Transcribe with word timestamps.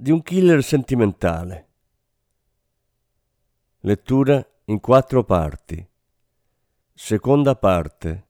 di 0.00 0.12
un 0.12 0.22
killer 0.22 0.62
sentimentale. 0.62 1.66
Lettura 3.80 4.46
in 4.66 4.78
quattro 4.78 5.24
parti. 5.24 5.84
Seconda 6.94 7.56
parte. 7.56 8.27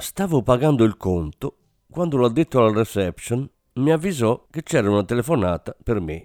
Stavo 0.00 0.42
pagando 0.42 0.84
il 0.84 0.96
conto 0.96 1.56
quando 1.90 2.18
l'addetto 2.18 2.60
alla 2.60 2.78
reception 2.78 3.50
mi 3.74 3.90
avvisò 3.90 4.46
che 4.48 4.62
c'era 4.62 4.88
una 4.88 5.02
telefonata 5.02 5.76
per 5.82 6.00
me. 6.00 6.22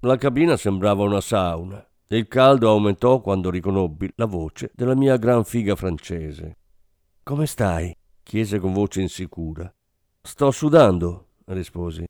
La 0.00 0.18
cabina 0.18 0.58
sembrava 0.58 1.04
una 1.04 1.22
sauna 1.22 1.82
e 2.06 2.18
il 2.18 2.28
caldo 2.28 2.68
aumentò 2.68 3.22
quando 3.22 3.48
riconobbi 3.48 4.12
la 4.16 4.26
voce 4.26 4.70
della 4.74 4.94
mia 4.94 5.16
gran 5.16 5.44
figa 5.44 5.74
francese. 5.74 6.58
Come 7.22 7.46
stai? 7.46 7.96
chiese 8.22 8.58
con 8.58 8.74
voce 8.74 9.00
insicura. 9.00 9.74
Sto 10.20 10.50
sudando, 10.50 11.28
risposi. 11.46 12.04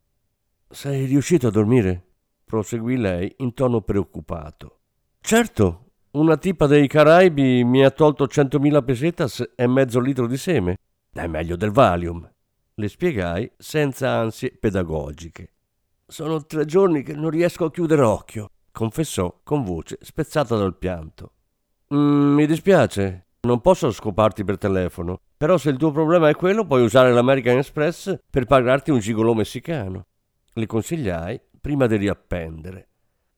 Sei 0.69 1.07
riuscito 1.07 1.47
a 1.47 1.53
dormire? 1.53 2.07
proseguì 2.45 2.97
lei 2.97 3.33
in 3.39 3.55
tono 3.55 3.83
preoccupato. 3.83 4.81
Certo, 5.21 5.91
una 6.11 6.37
tipa 6.37 6.67
dei 6.67 6.89
Caraibi 6.89 7.63
mi 7.63 7.85
ha 7.85 7.91
tolto 7.91 8.27
centomila 8.27 8.83
pesetas 8.83 9.53
e 9.55 9.67
mezzo 9.69 10.01
litro 10.01 10.27
di 10.27 10.37
seme. 10.37 10.79
È 11.19 11.27
meglio 11.27 11.57
del 11.57 11.73
Valium, 11.73 12.31
le 12.75 12.89
spiegai 12.89 13.51
senza 13.59 14.09
ansie 14.13 14.57
pedagogiche. 14.57 15.53
Sono 16.07 16.47
tre 16.47 16.65
giorni 16.65 17.03
che 17.03 17.13
non 17.13 17.31
riesco 17.31 17.65
a 17.65 17.73
chiudere 17.73 18.03
occhio, 18.03 18.53
confessò 18.71 19.41
con 19.43 19.65
voce 19.65 19.99
spezzata 20.01 20.57
dal 20.57 20.79
pianto. 20.79 21.33
Mm, 21.93 22.35
mi 22.35 22.47
dispiace, 22.47 23.31
non 23.41 23.61
posso 23.61 23.91
scoparti 23.91 24.45
per 24.45 24.59
telefono, 24.59 25.21
però 25.37 25.59
se 25.59 25.71
il 25.71 25.77
tuo 25.77 25.91
problema 25.91 26.29
è 26.29 26.37
quello 26.37 26.65
puoi 26.65 26.85
usare 26.85 27.13
l'American 27.13 27.57
Express 27.57 28.17
per 28.31 28.45
pagarti 28.45 28.93
un 28.93 29.01
gigolò 29.01 29.33
messicano. 29.33 30.07
Le 30.53 30.67
consigliai 30.67 31.41
prima 31.61 31.89
di 31.89 31.97
riappendere. 31.97 32.91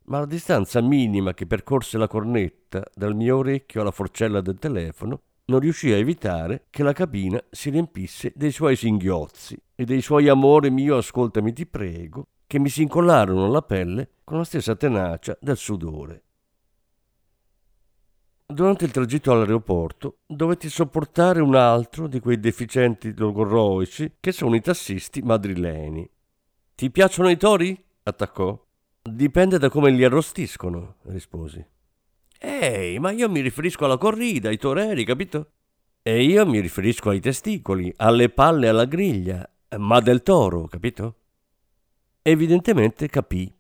Ma 0.05 0.19
la 0.19 0.27
distanza 0.27 0.83
minima 0.83 1.33
che 1.33 1.47
percorse 1.47 1.97
la 1.97 2.09
cornetta 2.09 2.85
dal 2.95 3.15
mio 3.17 3.39
orecchio 3.39 3.81
alla 3.81 3.91
forcella 3.91 4.43
del 4.43 4.59
telefono 4.59 5.23
non 5.51 5.59
riuscì 5.61 5.93
a 5.93 5.97
evitare 5.97 6.67
che 6.71 6.83
la 6.85 6.93
cabina 6.93 7.43
si 7.51 7.71
riempisse 7.71 8.33
dei 8.37 8.53
suoi 8.53 8.77
singhiozzi 8.77 9.61
e 9.75 9.85
dei 9.85 10.01
suoi 10.01 10.29
amore 10.29 10.71
mio 10.71 10.97
ascoltami 10.97 11.53
ti 11.53 11.67
prego, 11.67 12.29
che 12.47 12.59
mi 12.59 12.69
si 12.69 12.83
incollarono 12.83 13.45
alla 13.45 13.63
pelle 13.63 14.11
con 14.25 14.39
la 14.39 14.45
stessa 14.45 14.77
tenacia 14.77 15.37
del 15.41 15.57
sudore. 15.57 16.23
Durante 18.47 18.85
il 18.85 18.91
tragitto 18.91 19.31
all'aeroporto 19.33 20.19
dovetti 20.27 20.69
sopportare 20.69 21.41
un 21.41 21.55
altro 21.55 22.09
di 22.09 22.19
quei 22.21 22.41
deficienti 22.41 23.15
logorroici 23.17 24.15
che 24.19 24.33
sono 24.33 24.57
i 24.57 24.61
tassisti 24.61 25.21
madrileni. 25.21 26.09
Ti 26.75 26.91
piacciono 26.91 27.29
i 27.29 27.37
tori? 27.37 27.81
attaccò. 28.03 28.59
Dipende 29.03 29.59
da 29.59 29.69
come 29.69 29.91
li 29.91 30.05
arrostiscono, 30.05 30.97
risposi. 31.03 31.65
Ehi, 32.43 32.99
ma 32.99 33.11
io 33.11 33.29
mi 33.29 33.41
riferisco 33.41 33.85
alla 33.85 33.99
corrida, 33.99 34.49
ai 34.49 34.57
toreri, 34.57 35.05
capito? 35.05 35.51
E 36.03 36.23
io 36.25 36.47
mi 36.47 36.61
riferisco 36.61 37.11
ai 37.11 37.21
testicoli, 37.21 37.93
alle 37.97 38.31
palle 38.31 38.69
alla 38.69 38.87
griglia, 38.87 39.47
ma 39.77 40.01
del 40.01 40.23
toro, 40.23 40.67
capito? 40.67 41.17
Evidentemente 42.23 43.09
capì, 43.09 43.53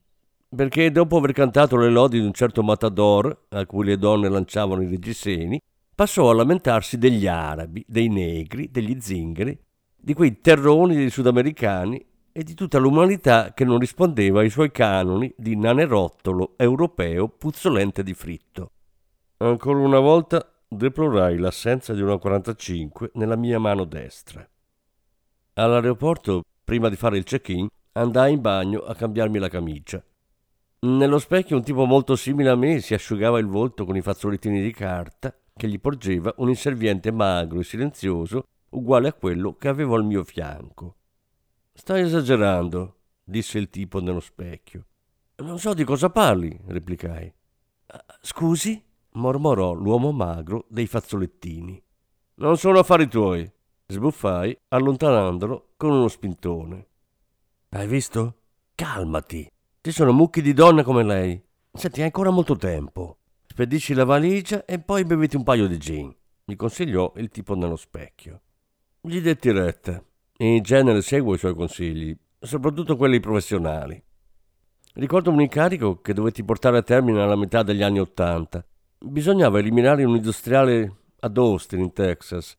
perché 0.48 0.91
dopo 0.91 1.18
aver 1.18 1.32
cantato 1.32 1.76
le 1.76 1.91
lodi 1.91 2.20
di 2.20 2.24
un 2.24 2.32
certo 2.32 2.62
matador, 2.62 3.48
a 3.50 3.66
cui 3.66 3.84
le 3.84 3.98
donne 3.98 4.30
lanciavano 4.30 4.80
i 4.80 4.88
reggiseni, 4.88 5.60
passò 5.94 6.30
a 6.30 6.34
lamentarsi 6.34 6.97
degli 6.97 7.26
arabi, 7.26 7.84
dei 7.86 8.08
negri, 8.08 8.70
degli 8.70 8.98
zingari, 8.98 9.58
di 9.94 10.14
quei 10.14 10.41
terroni 10.41 10.97
dei 10.97 11.10
sudamericani 11.10 12.02
e 12.32 12.42
di 12.42 12.54
tutta 12.54 12.78
l'umanità 12.78 13.52
che 13.54 13.64
non 13.64 13.78
rispondeva 13.78 14.41
ai 14.41 14.50
suoi 14.50 14.70
canoni 14.70 15.32
di 15.36 15.56
nanerottolo 15.56 16.54
europeo 16.56 17.28
puzzolente 17.28 18.02
di 18.02 18.14
fritto. 18.14 18.70
Ancora 19.38 19.78
una 19.78 19.98
volta 19.98 20.46
deplorai 20.68 21.38
l'assenza 21.38 21.92
di 21.92 22.00
una 22.00 22.16
45 22.18 23.10
nella 23.14 23.36
mia 23.36 23.58
mano 23.58 23.84
destra. 23.84 24.48
All'aeroporto, 25.54 26.44
prima 26.64 26.88
di 26.88 26.96
fare 26.96 27.18
il 27.18 27.24
check-in, 27.24 27.66
andai 27.92 28.34
in 28.34 28.41
bagno 28.41 28.80
a 28.80 28.94
cambiarmi 28.94 29.38
la 29.38 29.48
camicia. 29.48 30.02
Nello 30.82 31.18
specchio 31.18 31.56
un 31.56 31.62
tipo 31.62 31.84
molto 31.84 32.16
simile 32.16 32.50
a 32.50 32.56
me 32.56 32.80
si 32.80 32.94
asciugava 32.94 33.38
il 33.38 33.47
volto 33.47 33.84
con 33.84 33.97
i 33.97 34.00
fazzolettini 34.02 34.62
di 34.62 34.72
carta 34.72 35.34
che 35.54 35.68
gli 35.68 35.78
porgeva 35.78 36.32
un 36.38 36.48
inserviente 36.48 37.10
magro 37.10 37.60
e 37.60 37.64
silenzioso 37.64 38.44
uguale 38.70 39.08
a 39.08 39.12
quello 39.12 39.56
che 39.56 39.68
avevo 39.68 39.97
al 39.97 40.04
mio 40.04 40.24
fianco. 40.24 40.99
Stai 41.80 42.02
esagerando, 42.02 42.96
disse 43.24 43.56
il 43.56 43.70
tipo 43.70 44.02
nello 44.02 44.20
specchio. 44.20 44.84
Non 45.36 45.58
so 45.58 45.72
di 45.72 45.82
cosa 45.82 46.10
parli, 46.10 46.60
replicai. 46.66 47.32
Scusi? 48.21 48.84
mormorò 49.12 49.72
l'uomo 49.72 50.12
magro 50.12 50.66
dei 50.68 50.86
fazzolettini. 50.86 51.82
Non 52.34 52.59
sono 52.59 52.80
affari 52.80 53.09
tuoi, 53.09 53.50
sbuffai, 53.86 54.54
allontanandolo 54.68 55.72
con 55.78 55.92
uno 55.92 56.09
spintone. 56.09 56.86
Hai 57.71 57.86
visto? 57.86 58.42
Calmati. 58.74 59.50
Ci 59.80 59.91
sono 59.91 60.12
mucchi 60.12 60.42
di 60.42 60.53
donne 60.53 60.82
come 60.82 61.03
lei. 61.03 61.42
Senti, 61.72 62.00
hai 62.00 62.04
ancora 62.04 62.28
molto 62.28 62.56
tempo. 62.56 63.21
Spedisci 63.47 63.94
la 63.94 64.04
valigia 64.04 64.66
e 64.66 64.80
poi 64.80 65.06
beviti 65.06 65.36
un 65.36 65.44
paio 65.44 65.66
di 65.66 65.78
gin, 65.78 66.15
mi 66.44 66.56
consigliò 66.56 67.10
il 67.16 67.30
tipo 67.30 67.54
nello 67.54 67.77
specchio. 67.77 68.42
Gli 69.00 69.22
detti 69.22 69.50
retta 69.50 70.04
in 70.47 70.63
genere 70.63 71.03
seguo 71.03 71.34
i 71.34 71.39
suoi 71.39 71.54
consigli, 71.54 72.16
soprattutto 72.39 72.97
quelli 72.97 73.21
professionali. 73.21 74.03
Ricordo 74.95 75.31
un 75.31 75.41
incarico 75.41 76.01
che 76.01 76.15
dovetti 76.15 76.42
portare 76.42 76.78
a 76.78 76.83
termine 76.83 77.21
alla 77.21 77.37
metà 77.37 77.63
degli 77.63 77.83
anni 77.83 78.01
Ottanta. 78.01 78.65
Bisognava 78.98 79.59
eliminare 79.59 80.04
un 80.04 80.16
industriale 80.16 80.97
ad 81.21 81.37
Austin, 81.37 81.81
in 81.81 81.92
Texas. 81.92 82.57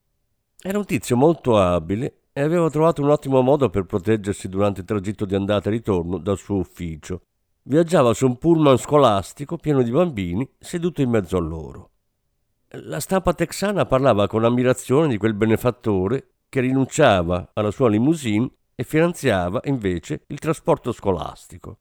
Era 0.61 0.77
un 0.77 0.85
tizio 0.85 1.17
molto 1.17 1.57
abile 1.57 2.27
e 2.33 2.41
aveva 2.41 2.69
trovato 2.69 3.01
un 3.01 3.09
ottimo 3.09 3.41
modo 3.41 3.69
per 3.69 3.85
proteggersi 3.85 4.47
durante 4.47 4.81
il 4.81 4.85
tragitto 4.85 5.25
di 5.25 5.35
andata 5.35 5.69
e 5.69 5.73
ritorno 5.73 6.17
dal 6.17 6.37
suo 6.37 6.57
ufficio. 6.57 7.23
Viaggiava 7.63 8.13
su 8.13 8.25
un 8.25 8.37
pullman 8.37 8.77
scolastico 8.77 9.57
pieno 9.57 9.81
di 9.81 9.91
bambini 9.91 10.49
seduto 10.59 11.01
in 11.01 11.09
mezzo 11.09 11.37
a 11.37 11.41
loro. 11.41 11.89
La 12.69 12.99
stampa 12.99 13.33
texana 13.33 13.85
parlava 13.85 14.27
con 14.27 14.45
ammirazione 14.45 15.09
di 15.09 15.17
quel 15.17 15.33
benefattore 15.33 16.30
che 16.51 16.59
rinunciava 16.59 17.51
alla 17.53 17.71
sua 17.71 17.87
limousine 17.87 18.51
e 18.75 18.83
finanziava 18.83 19.61
invece 19.63 20.25
il 20.27 20.37
trasporto 20.37 20.91
scolastico. 20.91 21.77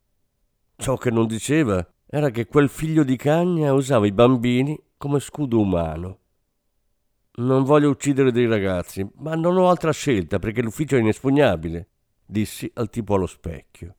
Ciò 0.77 0.97
che 0.97 1.11
non 1.11 1.27
diceva 1.27 1.85
era 2.07 2.31
che 2.31 2.47
quel 2.47 2.69
figlio 2.69 3.03
di 3.03 3.17
cagna 3.17 3.73
usava 3.73 4.07
i 4.07 4.13
bambini 4.13 4.81
come 4.97 5.19
scudo 5.19 5.59
umano. 5.59 6.19
Non 7.33 7.65
voglio 7.65 7.91
uccidere 7.91 8.31
dei 8.31 8.47
ragazzi, 8.47 9.05
ma 9.17 9.35
non 9.35 9.57
ho 9.57 9.69
altra 9.69 9.91
scelta 9.91 10.39
perché 10.39 10.63
l'ufficio 10.63 10.95
è 10.95 11.01
inespugnabile, 11.01 11.89
dissi 12.25 12.71
al 12.75 12.91
tipo 12.91 13.15
allo 13.15 13.27
specchio. 13.27 13.97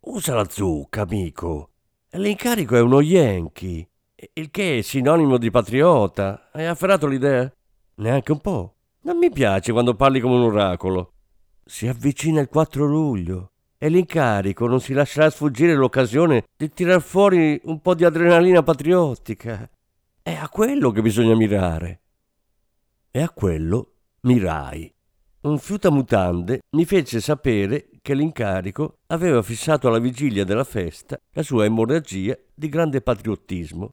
Usa 0.00 0.34
la 0.34 0.46
zucca, 0.46 1.00
amico. 1.00 1.70
L'incarico 2.10 2.76
è 2.76 2.80
uno 2.80 3.00
Yankee, 3.00 3.88
il 4.34 4.50
che 4.50 4.78
è 4.78 4.82
sinonimo 4.82 5.38
di 5.38 5.50
patriota. 5.50 6.50
Hai 6.52 6.66
afferrato 6.66 7.06
l'idea? 7.06 7.50
Neanche 7.94 8.32
un 8.32 8.40
po'. 8.40 8.73
Non 9.04 9.18
mi 9.18 9.30
piace 9.30 9.70
quando 9.70 9.94
parli 9.94 10.18
come 10.18 10.36
un 10.36 10.44
oracolo. 10.44 11.12
Si 11.62 11.86
avvicina 11.86 12.40
il 12.40 12.48
4 12.48 12.86
luglio 12.86 13.50
e 13.76 13.90
l'incarico 13.90 14.66
non 14.66 14.80
si 14.80 14.94
lascerà 14.94 15.28
sfuggire 15.28 15.74
l'occasione 15.74 16.44
di 16.56 16.72
tirar 16.72 17.02
fuori 17.02 17.60
un 17.64 17.82
po' 17.82 17.94
di 17.94 18.06
adrenalina 18.06 18.62
patriottica. 18.62 19.68
È 20.22 20.34
a 20.34 20.48
quello 20.48 20.90
che 20.90 21.02
bisogna 21.02 21.34
mirare. 21.34 22.00
E 23.10 23.20
a 23.20 23.28
quello 23.28 23.92
mirai. 24.22 24.90
Un 25.42 25.58
fiutamutande 25.58 26.60
mi 26.70 26.86
fece 26.86 27.20
sapere 27.20 27.90
che 28.00 28.14
l'incarico 28.14 29.00
aveva 29.08 29.42
fissato 29.42 29.86
alla 29.86 29.98
vigilia 29.98 30.44
della 30.44 30.64
festa 30.64 31.20
la 31.32 31.42
sua 31.42 31.66
emorragia 31.66 32.38
di 32.54 32.70
grande 32.70 33.02
patriottismo 33.02 33.92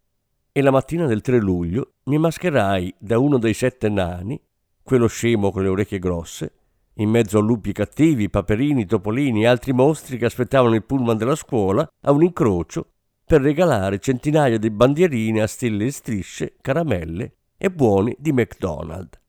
e 0.53 0.61
la 0.61 0.71
mattina 0.71 1.05
del 1.05 1.19
3 1.19 1.37
luglio 1.37 1.95
mi 2.05 2.17
mascherai 2.17 2.95
da 2.97 3.19
uno 3.19 3.37
dei 3.37 3.53
sette 3.53 3.89
nani, 3.89 4.41
quello 4.83 5.07
scemo 5.07 5.51
con 5.51 5.63
le 5.63 5.69
orecchie 5.69 5.99
grosse, 5.99 6.53
in 6.95 7.09
mezzo 7.09 7.37
a 7.37 7.41
lupi 7.41 7.71
cattivi, 7.71 8.29
paperini, 8.29 8.85
topolini 8.85 9.43
e 9.43 9.47
altri 9.47 9.73
mostri 9.73 10.17
che 10.17 10.25
aspettavano 10.25 10.75
il 10.75 10.83
pullman 10.83 11.17
della 11.17 11.35
scuola 11.35 11.87
a 12.01 12.11
un 12.11 12.23
incrocio 12.23 12.91
per 13.25 13.41
regalare 13.41 13.99
centinaia 13.99 14.57
di 14.57 14.69
bandierine 14.69 15.41
a 15.41 15.47
stelle 15.47 15.85
e 15.85 15.91
strisce, 15.91 16.55
caramelle 16.59 17.35
e 17.57 17.71
buoni 17.71 18.15
di 18.19 18.33
McDonald's. 18.33 19.19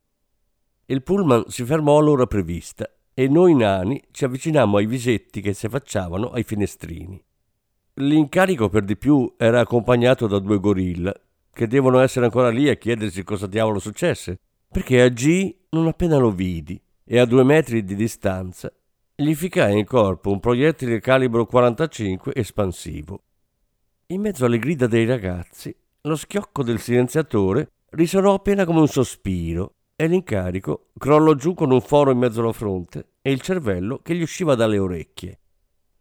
Il 0.87 1.03
pullman 1.03 1.45
si 1.47 1.65
fermò 1.65 1.99
all'ora 1.99 2.27
prevista 2.27 2.89
e 3.15 3.29
noi 3.29 3.55
nani 3.55 4.03
ci 4.11 4.25
avvicinammo 4.25 4.79
ai 4.79 4.87
visetti 4.87 5.41
che 5.41 5.53
si 5.53 5.67
affacciavano 5.67 6.31
ai 6.31 6.43
finestrini. 6.43 7.23
L'incarico 7.97 8.69
per 8.69 8.85
di 8.85 8.97
più 8.97 9.35
era 9.37 9.61
accompagnato 9.61 10.27
da 10.27 10.39
due 10.39 10.59
gorilla, 10.59 11.15
che 11.53 11.67
devono 11.67 12.01
essere 12.01 12.25
ancora 12.25 12.49
lì 12.49 12.69
a 12.69 12.75
chiedersi 12.75 13.23
cosa 13.23 13.47
diavolo 13.47 13.79
successe, 13.79 14.39
perché 14.73 15.03
a 15.03 15.09
G 15.09 15.55
non 15.71 15.87
appena 15.87 16.17
lo 16.17 16.31
vidi 16.31 16.81
e 17.05 17.19
a 17.19 17.27
due 17.27 17.45
metri 17.45 17.85
di 17.85 17.95
distanza 17.95 18.73
gli 19.15 19.35
ficai 19.35 19.79
in 19.79 19.85
corpo 19.85 20.31
un 20.31 20.41
proiettile 20.41 20.99
calibro 20.99 21.45
45 21.45 22.35
espansivo. 22.35 23.23
In 24.07 24.23
mezzo 24.23 24.47
alle 24.47 24.59
grida 24.59 24.87
dei 24.87 25.05
ragazzi, 25.05 25.75
lo 26.03 26.17
schiocco 26.17 26.63
del 26.63 26.81
silenziatore 26.81 27.71
risuonò 27.91 28.33
appena 28.33 28.65
come 28.65 28.81
un 28.81 28.89
sospiro 28.89 29.75
e 29.95 30.07
l'incarico 30.07 30.89
crollò 30.99 31.35
giù 31.35 31.53
con 31.53 31.71
un 31.71 31.83
foro 31.83 32.11
in 32.11 32.19
mezzo 32.19 32.41
alla 32.41 32.53
fronte 32.53 33.11
e 33.21 33.31
il 33.31 33.43
cervello 33.43 33.99
che 33.99 34.15
gli 34.15 34.23
usciva 34.23 34.55
dalle 34.55 34.79
orecchie. 34.79 35.39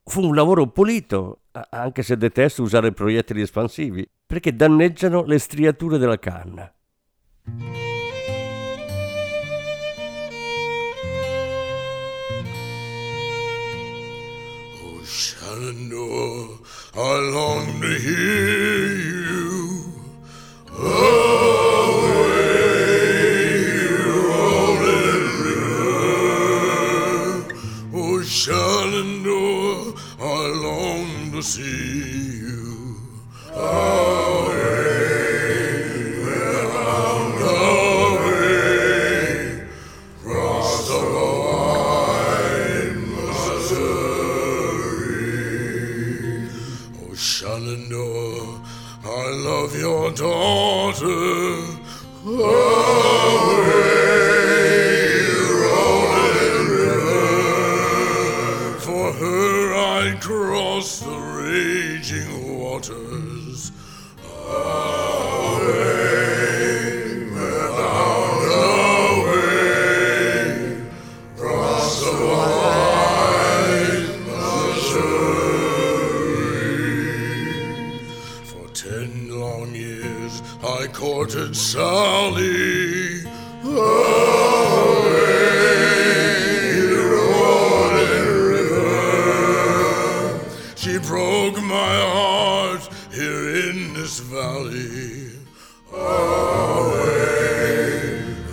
Fu 0.03 0.25
un 0.25 0.33
lavoro 0.33 0.67
pulito, 0.67 1.41
anche 1.69 2.03
se 2.03 2.17
detesto 2.17 2.63
usare 2.63 2.93
proiettili 2.93 3.41
espansivi, 3.41 4.09
perché 4.25 4.55
danneggiano 4.55 5.23
le 5.23 5.37
striature 5.37 5.97
della 5.97 6.17
canna. 6.17 6.73
Shenandoah, 15.61 16.57
I 16.95 17.19
long 17.33 17.81
to 17.81 17.87
hear 17.99 18.95
you. 18.97 19.93
Away, 20.71 21.11
rolling 24.25 25.27
river. 25.45 26.01
Oh, 27.93 28.21
Shenandoah, 28.23 29.93
I 30.19 30.23
long 30.65 31.31
to 31.33 31.41
see 31.43 32.39
you. 32.39 32.95
Away, 33.53 34.10
She 90.81 90.97
broke 90.97 91.61
my 91.61 91.95
heart 92.09 92.89
here 93.13 93.49
in 93.69 93.93
this 93.93 94.19
valley. 94.19 95.29
Away, 95.93 97.05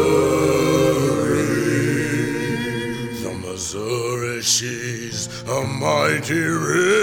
The 3.23 3.33
Missouri, 3.39 4.43
she's 4.43 5.29
a 5.45 5.63
mighty 5.63 6.41
river. 6.41 7.00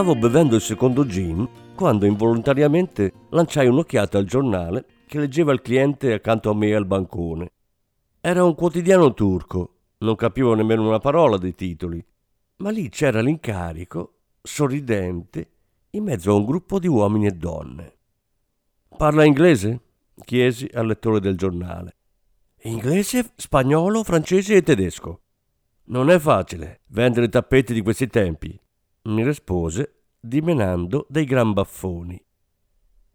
Stavo 0.00 0.16
bevendo 0.16 0.54
il 0.54 0.62
secondo 0.62 1.04
gin 1.04 1.46
quando 1.74 2.06
involontariamente 2.06 3.12
lanciai 3.32 3.66
un'occhiata 3.66 4.16
al 4.16 4.24
giornale 4.24 4.86
che 5.06 5.18
leggeva 5.18 5.52
il 5.52 5.60
cliente 5.60 6.14
accanto 6.14 6.48
a 6.48 6.54
me 6.54 6.74
al 6.74 6.86
bancone. 6.86 7.52
Era 8.18 8.42
un 8.42 8.54
quotidiano 8.54 9.12
turco, 9.12 9.74
non 9.98 10.16
capivo 10.16 10.54
nemmeno 10.54 10.88
una 10.88 11.00
parola 11.00 11.36
dei 11.36 11.54
titoli, 11.54 12.02
ma 12.56 12.70
lì 12.70 12.88
c'era 12.88 13.20
l'incarico, 13.20 14.20
sorridente, 14.40 15.50
in 15.90 16.04
mezzo 16.04 16.30
a 16.30 16.34
un 16.34 16.46
gruppo 16.46 16.78
di 16.78 16.88
uomini 16.88 17.26
e 17.26 17.32
donne. 17.32 17.96
Parla 18.96 19.24
inglese? 19.24 19.80
chiesi 20.24 20.66
al 20.72 20.86
lettore 20.86 21.20
del 21.20 21.36
giornale. 21.36 21.96
Inglese, 22.62 23.32
spagnolo, 23.36 24.02
francese 24.02 24.54
e 24.54 24.62
tedesco. 24.62 25.20
Non 25.88 26.08
è 26.08 26.18
facile 26.18 26.80
vendere 26.86 27.28
tappeti 27.28 27.74
di 27.74 27.82
questi 27.82 28.06
tempi, 28.06 28.58
mi 29.02 29.24
rispose, 29.24 30.02
dimenando 30.20 31.06
dei 31.08 31.24
gran 31.24 31.52
baffoni. 31.52 32.22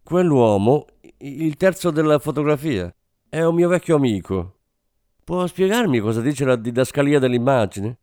Quell'uomo, 0.04 0.86
il 1.18 1.56
terzo 1.56 1.92
della 1.92 2.20
fotografia, 2.20 2.94
è 3.30 3.42
un 3.44 3.56
mio 3.56 3.70
vecchio 3.70 3.96
amico. 3.96 4.60
Può 5.24 5.46
spiegarmi 5.48 6.00
cosa 6.00 6.22
dice 6.22 6.46
la 6.46 6.56
didascalia 6.56 7.20
dell'immagine? 7.20 7.98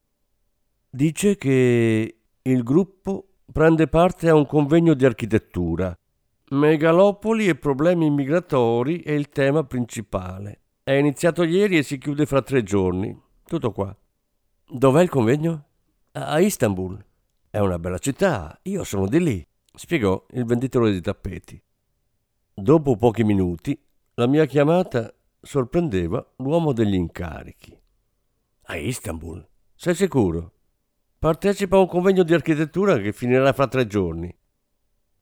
Dice 0.91 1.37
che 1.37 2.17
il 2.43 2.62
gruppo 2.62 3.29
prende 3.53 3.87
parte 3.87 4.29
a 4.29 4.35
un 4.35 4.47
convegno 4.47 4.95
di 4.95 5.05
architettura. 5.05 5.97
Megalopoli 6.51 7.49
e 7.49 7.55
problemi 7.55 8.11
migratori 8.11 9.01
è 9.01 9.12
il 9.12 9.29
tema 9.29 9.65
principale. 9.65 10.61
È 10.83 10.93
iniziato 10.93 11.45
ieri 11.45 11.79
e 11.79 11.83
si 11.83 11.99
chiude 11.99 12.27
fra 12.27 12.43
tre 12.43 12.62
giorni. 12.62 13.17
Tutto 13.45 13.71
qua. 13.71 13.97
Dov'è 14.69 15.03
il 15.03 15.09
convegno? 15.09 15.65
A 16.12 16.41
Istanbul. 16.41 17.03
È 17.54 17.59
una 17.59 17.78
bella 17.78 17.99
città, 17.99 18.59
io 18.62 18.82
sono 18.82 19.06
di 19.06 19.23
lì, 19.23 19.47
spiegò 19.75 20.25
il 20.30 20.47
venditore 20.47 20.90
di 20.90 21.02
tappeti. 21.02 21.62
Dopo 22.54 22.97
pochi 22.97 23.25
minuti, 23.25 23.78
la 24.14 24.26
mia 24.26 24.47
chiamata 24.47 25.14
sorprendeva 25.38 26.26
l'uomo 26.37 26.73
degli 26.73 26.94
incarichi. 26.94 27.78
A 28.68 28.76
Istanbul? 28.76 29.47
Sei 29.75 29.94
sicuro? 29.94 30.52
Partecipa 31.18 31.76
a 31.76 31.80
un 31.80 31.88
convegno 31.88 32.23
di 32.23 32.32
architettura 32.32 32.97
che 32.97 33.12
finirà 33.12 33.52
fra 33.52 33.68
tre 33.68 33.87
giorni. 33.87 34.35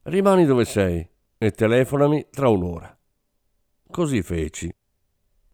Rimani 0.02 0.44
dove 0.44 0.64
sei 0.66 1.04
e 1.36 1.50
telefonami 1.50 2.28
tra 2.30 2.48
un'ora. 2.48 2.96
Così 3.90 4.22
feci. 4.22 4.72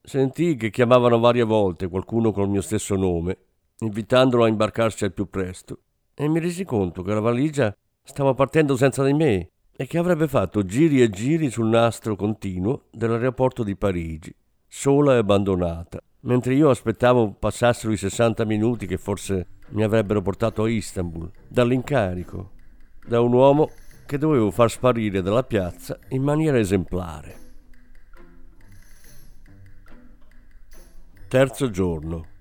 Sentii 0.03 0.57
che 0.57 0.69
chiamavano 0.69 1.19
varie 1.21 1.45
volte 1.45 1.89
qualcuno 1.89 2.33
col 2.33 2.51
mio 2.51 2.61
stesso 2.61 2.97
nome, 2.97 3.39
invitandolo 3.79 4.45
a 4.45 4.49
imbarcarsi 4.49 5.05
al 5.05 5.15
più 5.15 5.31
presto 5.31 5.81
e 6.19 6.29
mi 6.29 6.41
resi 6.41 6.65
conto 6.65 7.03
che 7.03 7.13
la 7.13 7.21
valigia 7.21 7.77
stava 8.03 8.33
partendo 8.33 8.75
senza 8.75 9.05
di 9.05 9.13
me 9.13 9.51
e 9.77 9.87
che 9.87 9.99
avrebbe 9.99 10.27
fatto 10.27 10.65
giri 10.65 11.03
e 11.03 11.11
giri 11.11 11.51
sul 11.51 11.67
nastro 11.67 12.17
continuo 12.17 12.85
dell'aeroporto 12.91 13.63
di 13.63 13.77
Parigi, 13.77 14.35
sola 14.67 15.13
e 15.13 15.19
abbandonata, 15.19 16.01
mentre 16.21 16.55
io 16.55 16.71
aspettavo 16.71 17.33
passassero 17.33 17.93
i 17.93 17.99
60 17.99 18.47
minuti 18.47 18.87
che 18.87 18.97
forse 18.97 19.49
mi 19.71 19.83
avrebbero 19.83 20.23
portato 20.23 20.63
a 20.63 20.71
Istanbul, 20.71 21.31
dall'incarico, 21.49 22.53
da 23.07 23.21
un 23.21 23.35
uomo 23.35 23.71
che 24.07 24.17
dovevo 24.17 24.51
far 24.51 24.71
sparire 24.71 25.21
dalla 25.21 25.43
piazza 25.43 25.99
in 26.09 26.23
maniera 26.23 26.59
esemplare. 26.59 27.45
Terzo 31.29 31.69
giorno. 31.71 32.35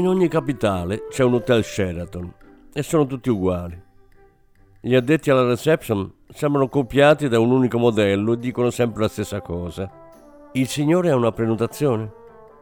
In 0.00 0.08
ogni 0.08 0.28
capitale 0.28 1.08
c'è 1.10 1.22
un 1.24 1.34
hotel 1.34 1.62
Sheraton 1.62 2.32
e 2.72 2.82
sono 2.82 3.04
tutti 3.04 3.28
uguali. 3.28 3.78
Gli 4.80 4.94
addetti 4.94 5.30
alla 5.30 5.46
reception 5.46 6.10
sembrano 6.30 6.70
copiati 6.70 7.28
da 7.28 7.38
un 7.38 7.50
unico 7.50 7.76
modello 7.76 8.32
e 8.32 8.38
dicono 8.38 8.70
sempre 8.70 9.02
la 9.02 9.08
stessa 9.08 9.42
cosa. 9.42 9.90
Il 10.52 10.68
signore 10.68 11.10
ha 11.10 11.16
una 11.16 11.32
prenotazione? 11.32 12.10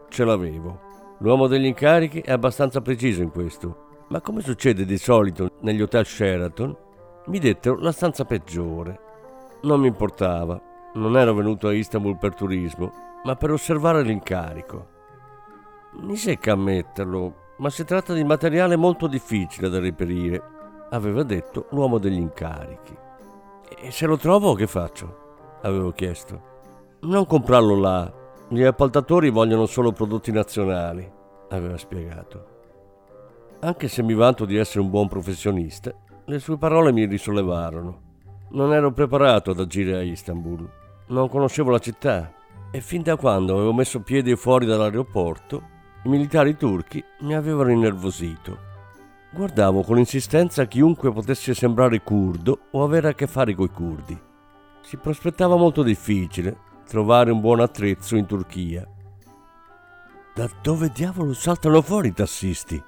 Ce 0.08 0.24
l'avevo. 0.24 0.80
L'uomo 1.18 1.46
degli 1.46 1.66
incarichi 1.66 2.18
è 2.18 2.32
abbastanza 2.32 2.80
preciso 2.80 3.22
in 3.22 3.30
questo, 3.30 4.06
ma 4.08 4.20
come 4.20 4.40
succede 4.40 4.84
di 4.84 4.98
solito 4.98 5.48
negli 5.60 5.80
hotel 5.80 6.06
Sheraton, 6.06 6.76
mi 7.26 7.38
dettero 7.38 7.78
la 7.78 7.92
stanza 7.92 8.24
peggiore. 8.24 8.98
Non 9.62 9.78
mi 9.78 9.86
importava, 9.86 10.60
non 10.94 11.16
ero 11.16 11.34
venuto 11.34 11.68
a 11.68 11.72
Istanbul 11.72 12.18
per 12.18 12.34
turismo, 12.34 12.92
ma 13.22 13.36
per 13.36 13.52
osservare 13.52 14.02
l'incarico. 14.02 14.96
Mi 15.92 16.16
secca 16.16 16.52
ammetterlo, 16.52 17.34
ma 17.58 17.70
si 17.70 17.84
tratta 17.84 18.12
di 18.12 18.22
materiale 18.22 18.76
molto 18.76 19.06
difficile 19.06 19.68
da 19.68 19.80
reperire, 19.80 20.42
aveva 20.90 21.22
detto 21.22 21.66
l'uomo 21.70 21.98
degli 21.98 22.18
incarichi. 22.18 22.96
E 23.80 23.90
se 23.90 24.06
lo 24.06 24.16
trovo 24.16 24.54
che 24.54 24.66
faccio? 24.66 25.26
avevo 25.62 25.90
chiesto. 25.92 26.56
Non 27.00 27.26
comprarlo 27.26 27.74
là, 27.76 28.12
gli 28.48 28.62
appaltatori 28.62 29.30
vogliono 29.30 29.66
solo 29.66 29.92
prodotti 29.92 30.30
nazionali, 30.30 31.10
aveva 31.48 31.76
spiegato. 31.76 32.56
Anche 33.60 33.88
se 33.88 34.02
mi 34.02 34.14
vanto 34.14 34.44
di 34.44 34.56
essere 34.56 34.80
un 34.80 34.90
buon 34.90 35.08
professionista, 35.08 35.92
le 36.26 36.38
sue 36.38 36.58
parole 36.58 36.92
mi 36.92 37.06
risollevarono. 37.06 38.06
Non 38.50 38.72
ero 38.72 38.92
preparato 38.92 39.50
ad 39.50 39.60
agire 39.60 39.96
a 39.96 40.02
Istanbul, 40.02 40.68
non 41.08 41.28
conoscevo 41.28 41.70
la 41.70 41.78
città 41.78 42.32
e 42.70 42.80
fin 42.80 43.02
da 43.02 43.16
quando 43.16 43.54
avevo 43.54 43.72
messo 43.72 44.00
piede 44.00 44.36
fuori 44.36 44.66
dall'aeroporto 44.66 45.76
i 46.04 46.08
militari 46.08 46.56
turchi 46.56 47.02
mi 47.20 47.34
avevano 47.34 47.70
innervosito. 47.70 48.66
Guardavo 49.30 49.82
con 49.82 49.98
insistenza 49.98 50.66
chiunque 50.66 51.12
potesse 51.12 51.54
sembrare 51.54 52.02
curdo 52.02 52.60
o 52.70 52.84
avere 52.84 53.08
a 53.08 53.14
che 53.14 53.26
fare 53.26 53.54
coi 53.54 53.68
curdi. 53.68 54.18
Si 54.80 54.96
prospettava 54.96 55.56
molto 55.56 55.82
difficile 55.82 56.56
trovare 56.86 57.30
un 57.30 57.40
buon 57.40 57.60
attrezzo 57.60 58.16
in 58.16 58.26
Turchia. 58.26 58.86
Da 60.34 60.48
dove 60.62 60.90
diavolo 60.94 61.34
saltano 61.34 61.82
fuori 61.82 62.08
i 62.08 62.14
tassisti? 62.14 62.82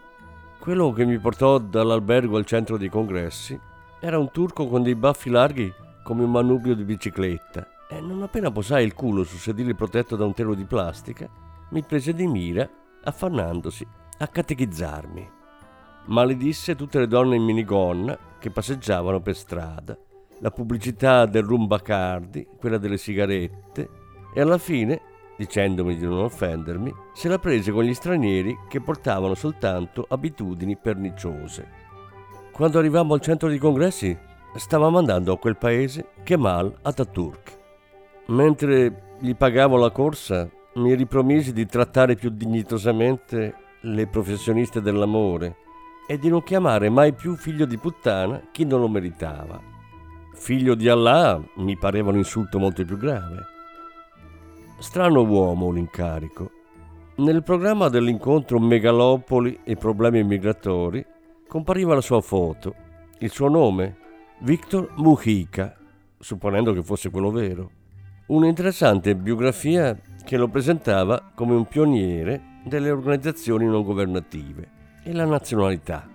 Quello 0.58 0.92
che 0.92 1.04
mi 1.04 1.18
portò 1.18 1.58
dall'albergo 1.58 2.36
al 2.36 2.46
centro 2.46 2.76
dei 2.78 2.88
congressi 2.88 3.58
era 3.98 4.18
un 4.18 4.30
turco 4.30 4.66
con 4.68 4.82
dei 4.82 4.94
baffi 4.94 5.30
larghi 5.30 5.72
come 6.02 6.22
un 6.24 6.30
manubrio 6.30 6.74
di 6.74 6.84
bicicletta 6.84 7.66
e 7.88 8.00
non 8.00 8.22
appena 8.22 8.50
posai 8.50 8.84
il 8.84 8.94
culo 8.94 9.24
sul 9.24 9.40
sedile 9.40 9.74
protetto 9.74 10.14
da 10.16 10.24
un 10.24 10.32
telo 10.32 10.54
di 10.54 10.64
plastica, 10.64 11.28
mi 11.70 11.82
prese 11.82 12.14
di 12.14 12.26
mira 12.26 12.68
affannandosi 13.02 13.86
a 14.18 14.26
catechizzarmi. 14.26 15.30
Maledisse 16.06 16.74
tutte 16.74 16.98
le 16.98 17.06
donne 17.06 17.36
in 17.36 17.42
minigonna 17.42 18.18
che 18.38 18.50
passeggiavano 18.50 19.20
per 19.20 19.36
strada 19.36 19.96
la 20.40 20.50
pubblicità 20.50 21.26
del 21.26 21.44
rum 21.44 21.66
Bacardi, 21.66 22.46
quella 22.58 22.78
delle 22.78 22.96
sigarette 22.96 23.88
e 24.34 24.40
alla 24.40 24.58
fine, 24.58 25.00
dicendomi 25.36 25.96
di 25.96 26.04
non 26.04 26.24
offendermi, 26.24 26.92
se 27.14 27.28
la 27.28 27.38
prese 27.38 27.72
con 27.72 27.84
gli 27.84 27.94
stranieri 27.94 28.56
che 28.68 28.80
portavano 28.80 29.34
soltanto 29.34 30.06
abitudini 30.08 30.76
perniciose. 30.76 31.78
Quando 32.52 32.78
arrivammo 32.78 33.14
al 33.14 33.20
centro 33.20 33.48
di 33.48 33.58
congressi, 33.58 34.16
stava 34.54 34.90
mandando 34.90 35.32
a 35.32 35.38
quel 35.38 35.56
paese 35.56 36.08
Kemal 36.22 36.74
Atatürk. 36.82 37.58
Mentre 38.26 39.16
gli 39.20 39.34
pagavo 39.34 39.76
la 39.76 39.90
corsa, 39.90 40.48
mi 40.74 40.94
ripromisi 40.94 41.52
di 41.52 41.66
trattare 41.66 42.14
più 42.14 42.30
dignitosamente 42.30 43.54
le 43.80 44.06
professioniste 44.06 44.80
dell'amore 44.80 45.56
e 46.06 46.18
di 46.18 46.28
non 46.28 46.42
chiamare 46.42 46.88
mai 46.88 47.12
più 47.12 47.34
figlio 47.34 47.64
di 47.64 47.76
puttana 47.76 48.40
chi 48.52 48.64
non 48.64 48.80
lo 48.80 48.88
meritava. 48.88 49.60
Figlio 50.34 50.74
di 50.74 50.88
Allah 50.88 51.42
mi 51.56 51.76
pareva 51.76 52.10
un 52.10 52.16
insulto 52.16 52.58
molto 52.58 52.84
più 52.84 52.96
grave. 52.96 53.44
Strano 54.78 55.22
uomo 55.22 55.70
l'incarico. 55.70 56.50
Nel 57.16 57.42
programma 57.42 57.88
dell'incontro 57.88 58.58
Megalopoli 58.58 59.60
e 59.64 59.76
problemi 59.76 60.22
migratori 60.24 61.04
compariva 61.46 61.94
la 61.94 62.00
sua 62.00 62.20
foto, 62.20 62.74
il 63.18 63.30
suo 63.30 63.48
nome, 63.48 63.96
Victor 64.38 64.92
Mujica, 64.96 65.76
supponendo 66.18 66.72
che 66.72 66.82
fosse 66.82 67.10
quello 67.10 67.30
vero. 67.30 67.70
Un'interessante 68.26 69.14
biografia 69.16 69.98
che 70.24 70.36
lo 70.36 70.48
presentava 70.48 71.30
come 71.34 71.54
un 71.54 71.66
pioniere 71.66 72.58
delle 72.64 72.90
organizzazioni 72.90 73.66
non 73.66 73.82
governative 73.82 74.68
e 75.02 75.12
la 75.12 75.24
nazionalità. 75.24 76.08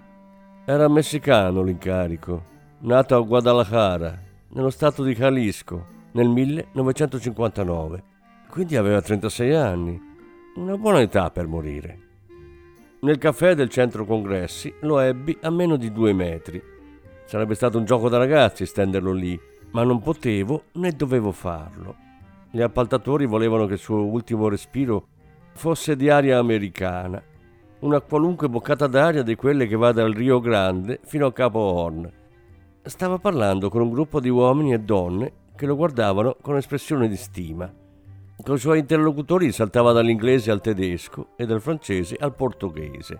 Era 0.66 0.88
messicano 0.88 1.64
l'incarico, 1.64 2.44
nato 2.80 3.16
a 3.16 3.22
Guadalajara, 3.22 4.20
nello 4.50 4.70
stato 4.70 5.04
di 5.04 5.14
Jalisco, 5.14 5.86
nel 6.12 6.30
1959. 6.30 8.04
Quindi 8.50 8.76
aveva 8.76 9.02
36 9.02 9.54
anni, 9.54 10.02
una 10.56 10.78
buona 10.78 11.02
età 11.02 11.30
per 11.30 11.48
morire. 11.48 12.00
Nel 13.02 13.18
caffè 13.18 13.54
del 13.54 13.70
centro 13.70 14.06
congressi 14.06 14.74
lo 14.82 15.00
ebbi 15.00 15.38
a 15.42 15.50
meno 15.50 15.76
di 15.76 15.92
due 15.92 16.14
metri. 16.14 16.62
Sarebbe 17.26 17.54
stato 17.54 17.78
un 17.78 17.86
gioco 17.86 18.08
da 18.10 18.18
ragazzi 18.18 18.66
stenderlo 18.66 19.12
lì, 19.12 19.40
ma 19.72 19.84
non 19.84 20.02
potevo 20.02 20.64
né 20.74 20.92
dovevo 20.92 21.32
farlo. 21.32 22.05
Gli 22.56 22.62
appaltatori 22.62 23.26
volevano 23.26 23.66
che 23.66 23.74
il 23.74 23.80
suo 23.80 24.06
ultimo 24.06 24.48
respiro 24.48 25.08
fosse 25.56 25.98
di 25.98 26.10
aria 26.10 26.40
americana, 26.40 27.22
una 27.80 28.00
qualunque 28.00 28.48
boccata 28.48 28.88
d'aria 28.88 29.24
di 29.24 29.36
quelle 29.36 29.68
che 29.68 29.76
va 29.76 29.92
dal 29.92 30.14
Rio 30.14 30.40
Grande 30.40 31.02
fino 31.04 31.26
a 31.26 31.34
Capo 31.34 31.60
Horn. 31.60 32.10
Stava 32.82 33.18
parlando 33.18 33.70
con 33.70 33.82
un 33.82 33.90
gruppo 33.90 34.22
di 34.22 34.30
uomini 34.30 34.72
e 34.72 34.80
donne 34.80 35.34
che 35.54 35.66
lo 35.66 35.76
guardavano 35.76 36.38
con 36.42 36.56
espressione 36.56 37.10
di 37.10 37.18
stima. 37.18 37.70
Con 38.42 38.56
i 38.56 38.60
suoi 38.60 38.80
interlocutori 38.80 39.52
saltava 39.52 39.92
dall'inglese 39.92 40.50
al 40.50 40.62
tedesco 40.62 41.32
e 41.36 41.46
dal 41.46 41.60
francese 41.60 42.16
al 42.18 42.34
portoghese, 42.34 43.20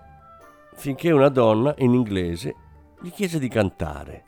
finché 0.76 1.10
una 1.10 1.28
donna 1.28 1.74
in 1.76 1.92
inglese 1.92 2.54
gli 3.02 3.10
chiese 3.10 3.38
di 3.38 3.48
cantare. 3.48 4.24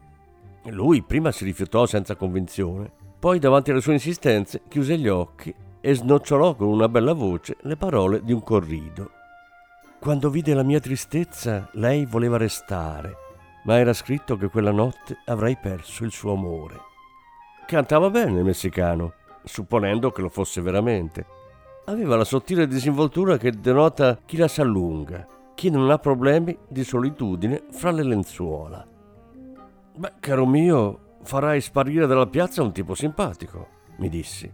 Lui 0.64 1.02
prima 1.02 1.32
si 1.32 1.46
rifiutò 1.46 1.86
senza 1.86 2.14
convinzione, 2.14 2.92
poi 3.18 3.38
davanti 3.38 3.70
alle 3.70 3.80
sue 3.80 3.94
insistenze 3.94 4.62
chiuse 4.68 4.96
gli 4.96 5.08
occhi 5.08 5.54
e 5.80 5.94
snocciolò 5.94 6.54
con 6.54 6.68
una 6.68 6.88
bella 6.88 7.12
voce 7.12 7.56
le 7.62 7.76
parole 7.76 8.22
di 8.22 8.32
un 8.32 8.42
corrido. 8.42 9.10
Quando 9.98 10.30
vide 10.30 10.54
la 10.54 10.62
mia 10.62 10.78
tristezza, 10.78 11.68
lei 11.72 12.06
voleva 12.06 12.36
restare, 12.36 13.16
ma 13.64 13.78
era 13.78 13.92
scritto 13.92 14.36
che 14.36 14.48
quella 14.48 14.70
notte 14.70 15.18
avrei 15.26 15.56
perso 15.56 16.04
il 16.04 16.12
suo 16.12 16.32
amore. 16.32 16.80
Cantava 17.66 18.08
bene 18.08 18.38
il 18.38 18.44
messicano, 18.44 19.14
supponendo 19.42 20.12
che 20.12 20.22
lo 20.22 20.28
fosse 20.28 20.60
veramente. 20.60 21.26
Aveva 21.86 22.16
la 22.16 22.24
sottile 22.24 22.68
disinvoltura 22.68 23.36
che 23.36 23.50
denota 23.50 24.18
chi 24.24 24.36
la 24.36 24.46
s'allunga, 24.46 25.26
chi 25.54 25.70
non 25.70 25.90
ha 25.90 25.98
problemi 25.98 26.56
di 26.68 26.84
solitudine 26.84 27.64
fra 27.72 27.90
le 27.90 28.04
lenzuola. 28.04 28.86
Beh, 29.96 30.12
caro 30.20 30.46
mio, 30.46 31.07
farai 31.22 31.60
sparire 31.60 32.06
dalla 32.06 32.26
piazza 32.26 32.62
un 32.62 32.72
tipo 32.72 32.94
simpatico, 32.94 33.68
mi 33.98 34.08
dissi. 34.08 34.50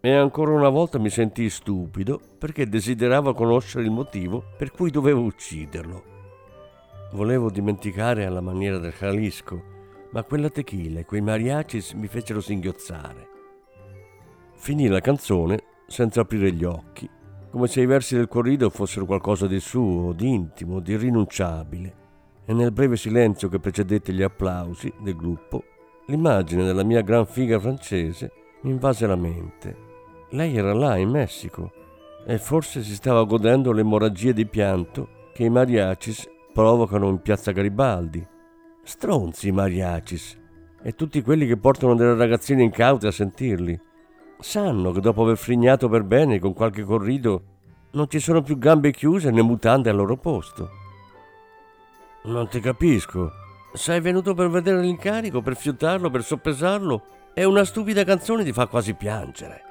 E 0.00 0.10
ancora 0.10 0.52
una 0.52 0.68
volta 0.68 0.98
mi 0.98 1.10
sentii 1.10 1.48
stupido 1.48 2.20
perché 2.38 2.68
desiderava 2.68 3.34
conoscere 3.34 3.84
il 3.84 3.90
motivo 3.90 4.42
per 4.56 4.72
cui 4.72 4.90
dovevo 4.90 5.22
ucciderlo. 5.22 6.04
Volevo 7.12 7.50
dimenticare 7.50 8.24
alla 8.24 8.40
maniera 8.40 8.78
del 8.78 8.92
Jalisco, 8.92 9.62
ma 10.10 10.24
quella 10.24 10.48
tequila 10.48 11.00
e 11.00 11.04
quei 11.04 11.20
mariachis 11.20 11.92
mi 11.92 12.08
fecero 12.08 12.40
singhiozzare. 12.40 13.28
Finì 14.54 14.88
la 14.88 15.00
canzone 15.00 15.62
senza 15.86 16.22
aprire 16.22 16.52
gli 16.52 16.64
occhi, 16.64 17.08
come 17.50 17.66
se 17.66 17.80
i 17.80 17.86
versi 17.86 18.16
del 18.16 18.28
corrido 18.28 18.70
fossero 18.70 19.06
qualcosa 19.06 19.46
di 19.46 19.60
suo, 19.60 20.12
di 20.12 20.32
intimo, 20.32 20.80
di 20.80 20.92
irrinunciabile. 20.92 21.94
E 22.44 22.52
nel 22.54 22.72
breve 22.72 22.96
silenzio 22.96 23.48
che 23.48 23.60
precedette 23.60 24.12
gli 24.12 24.22
applausi 24.22 24.92
del 25.00 25.14
gruppo 25.14 25.62
L'immagine 26.12 26.64
della 26.64 26.84
mia 26.84 27.00
gran 27.00 27.24
figa 27.24 27.58
francese 27.58 28.32
mi 28.64 28.70
invase 28.72 29.06
la 29.06 29.16
mente. 29.16 29.74
Lei 30.32 30.54
era 30.54 30.74
là, 30.74 30.98
in 30.98 31.08
Messico, 31.08 31.72
e 32.26 32.36
forse 32.36 32.82
si 32.82 32.94
stava 32.94 33.24
godendo 33.24 33.72
l'emorragia 33.72 34.32
di 34.32 34.44
pianto 34.44 35.08
che 35.32 35.44
i 35.44 35.48
mariachis 35.48 36.28
provocano 36.52 37.08
in 37.08 37.22
piazza 37.22 37.52
Garibaldi. 37.52 38.22
Stronzi 38.82 39.48
i 39.48 39.52
mariachis 39.52 40.38
e 40.82 40.94
tutti 40.94 41.22
quelli 41.22 41.46
che 41.46 41.56
portano 41.56 41.94
delle 41.94 42.14
ragazzine 42.14 42.62
incaute 42.62 43.06
a 43.06 43.10
sentirli. 43.10 43.80
Sanno 44.38 44.92
che 44.92 45.00
dopo 45.00 45.22
aver 45.22 45.38
frignato 45.38 45.88
per 45.88 46.02
bene 46.02 46.38
con 46.38 46.52
qualche 46.52 46.82
corrido 46.82 47.44
non 47.92 48.10
ci 48.10 48.18
sono 48.18 48.42
più 48.42 48.58
gambe 48.58 48.92
chiuse 48.92 49.30
né 49.30 49.40
mutande 49.40 49.88
al 49.88 49.96
loro 49.96 50.18
posto. 50.18 50.68
Non 52.24 52.48
ti 52.48 52.60
capisco, 52.60 53.32
sei 53.72 54.00
venuto 54.00 54.34
per 54.34 54.48
vedere 54.48 54.80
l'incarico, 54.80 55.40
per 55.40 55.56
fiutarlo, 55.56 56.10
per 56.10 56.22
soppesarlo 56.22 57.06
e 57.34 57.44
una 57.44 57.64
stupida 57.64 58.04
canzone 58.04 58.44
ti 58.44 58.52
fa 58.52 58.66
quasi 58.66 58.94
piangere. 58.94 59.62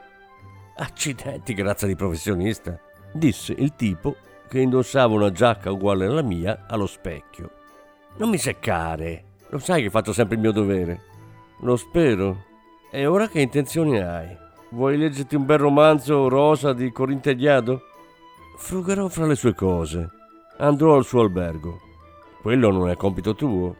Accidenti, 0.78 1.54
grazia 1.54 1.88
di 1.88 1.96
professionista, 1.96 2.80
disse 3.14 3.54
il 3.54 3.76
tipo 3.76 4.16
che 4.48 4.60
indossava 4.60 5.14
una 5.14 5.32
giacca 5.32 5.72
uguale 5.72 6.06
alla 6.06 6.24
mia 6.24 6.66
allo 6.68 6.88
specchio. 6.88 7.52
Non 8.18 8.30
mi 8.30 8.38
seccare, 8.38 9.26
lo 9.50 9.60
sai 9.60 9.84
che 9.84 9.90
faccio 9.90 10.14
sempre 10.14 10.36
il 10.36 10.42
mio 10.42 10.52
dovere. 10.52 11.02
Lo 11.60 11.76
spero. 11.76 12.46
E 12.90 13.06
ora 13.06 13.28
che 13.28 13.42
intenzioni 13.42 14.00
hai? 14.00 14.36
Vuoi 14.70 14.98
leggerti 14.98 15.36
un 15.36 15.46
bel 15.46 15.60
romanzo 15.60 16.28
rosa 16.28 16.74
di 16.74 16.92
Corintegliado? 16.92 17.82
Frugherò 18.58 19.08
fra 19.10 19.26
le 19.26 19.36
sue 19.36 19.54
cose. 19.54 20.10
Andrò 20.58 20.96
al 20.96 21.06
suo 21.06 21.22
albergo. 21.22 21.80
Quello 22.42 22.72
non 22.72 22.90
è 22.90 22.96
compito 22.96 23.36
tuo. 23.36 23.76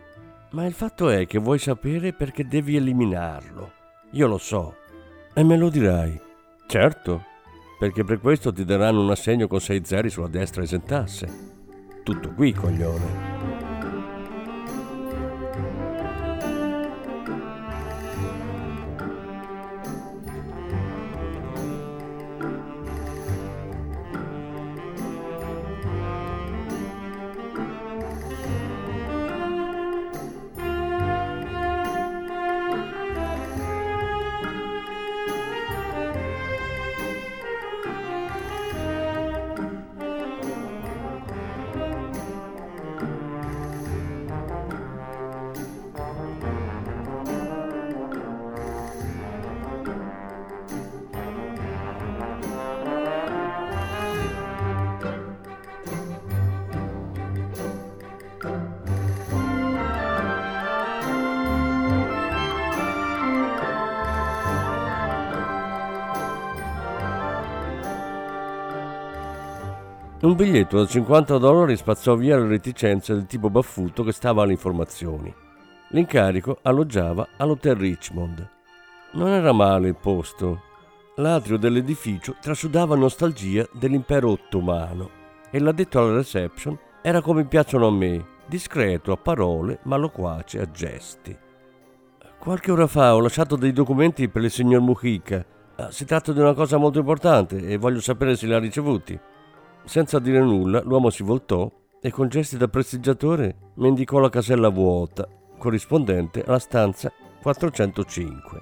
Ma 0.52 0.66
il 0.66 0.74
fatto 0.74 1.10
è 1.10 1.26
che 1.28 1.40
vuoi 1.40 1.60
sapere 1.60 2.12
perché 2.12 2.46
devi 2.46 2.76
eliminarlo. 2.76 3.72
Io 4.12 4.28
lo 4.28 4.38
so. 4.38 4.76
E 5.34 5.44
me 5.44 5.56
lo 5.56 5.70
dirai. 5.70 6.20
Certo, 6.68 7.24
perché 7.80 8.04
per 8.04 8.20
questo 8.20 8.52
ti 8.52 8.66
daranno 8.66 9.02
un 9.02 9.12
assegno 9.12 9.48
con 9.48 9.62
sei 9.62 9.82
zeri 9.86 10.10
sulla 10.10 10.28
destra 10.28 10.62
esentasse. 10.62 11.28
Tutto 12.04 12.34
qui, 12.34 12.52
coglione. 12.52 13.31
Un 70.22 70.36
biglietto 70.36 70.78
da 70.78 70.86
50 70.86 71.40
dollari 71.40 71.76
spazzò 71.76 72.14
via 72.14 72.38
le 72.38 72.46
reticenze 72.46 73.16
del 73.16 73.26
tipo 73.26 73.50
baffuto 73.50 74.04
che 74.04 74.12
stava 74.12 74.44
alle 74.44 74.52
informazioni. 74.52 75.34
L'incarico 75.90 76.60
alloggiava 76.62 77.30
all'Hotel 77.38 77.74
Richmond. 77.74 78.48
Non 79.14 79.30
era 79.30 79.52
male 79.52 79.88
il 79.88 79.96
posto. 79.96 80.62
L'atrio 81.16 81.58
dell'edificio 81.58 82.36
trasudava 82.40 82.96
nostalgia 82.96 83.68
dell'impero 83.74 84.30
ottomano 84.30 85.10
e 85.50 85.58
l'addetto 85.58 85.98
alla 85.98 86.18
reception 86.18 86.78
era 87.02 87.22
come 87.22 87.46
piacciono 87.46 87.88
a 87.88 87.92
me, 87.92 88.24
discreto 88.46 89.12
a 89.12 89.18
parole 89.18 89.80
ma 89.86 89.96
loquace 89.96 90.62
a 90.62 90.70
gesti. 90.70 91.36
Qualche 92.38 92.72
ora 92.72 92.86
fa 92.86 93.16
ho 93.16 93.20
lasciato 93.22 93.56
dei 93.56 93.74
documenti 93.74 94.30
per 94.30 94.44
il 94.44 94.52
signor 94.52 94.82
Mujica. 94.82 95.44
Ah, 95.78 95.90
si 95.90 96.06
tratta 96.06 96.32
di 96.32 96.40
una 96.40 96.54
cosa 96.54 96.78
molto 96.78 97.00
importante 97.00 97.58
e 97.58 97.78
voglio 97.78 98.02
sapere 98.02 98.36
se 98.36 98.46
li 98.46 98.54
ha 98.54 98.60
ricevuti. 98.60 99.20
Senza 99.84 100.20
dire 100.20 100.40
nulla, 100.40 100.82
l'uomo 100.84 101.10
si 101.10 101.24
voltò 101.24 101.70
e 102.02 102.12
con 102.12 102.28
gesti 102.28 102.58
da 102.58 102.68
prestigiatore 102.68 103.72
mi 103.76 103.88
indicò 103.88 104.20
la 104.20 104.30
casella 104.30 104.70
vuota, 104.70 105.28
corrispondente 105.58 106.44
alla 106.44 106.60
stanza 106.60 107.12
405. 107.42 108.62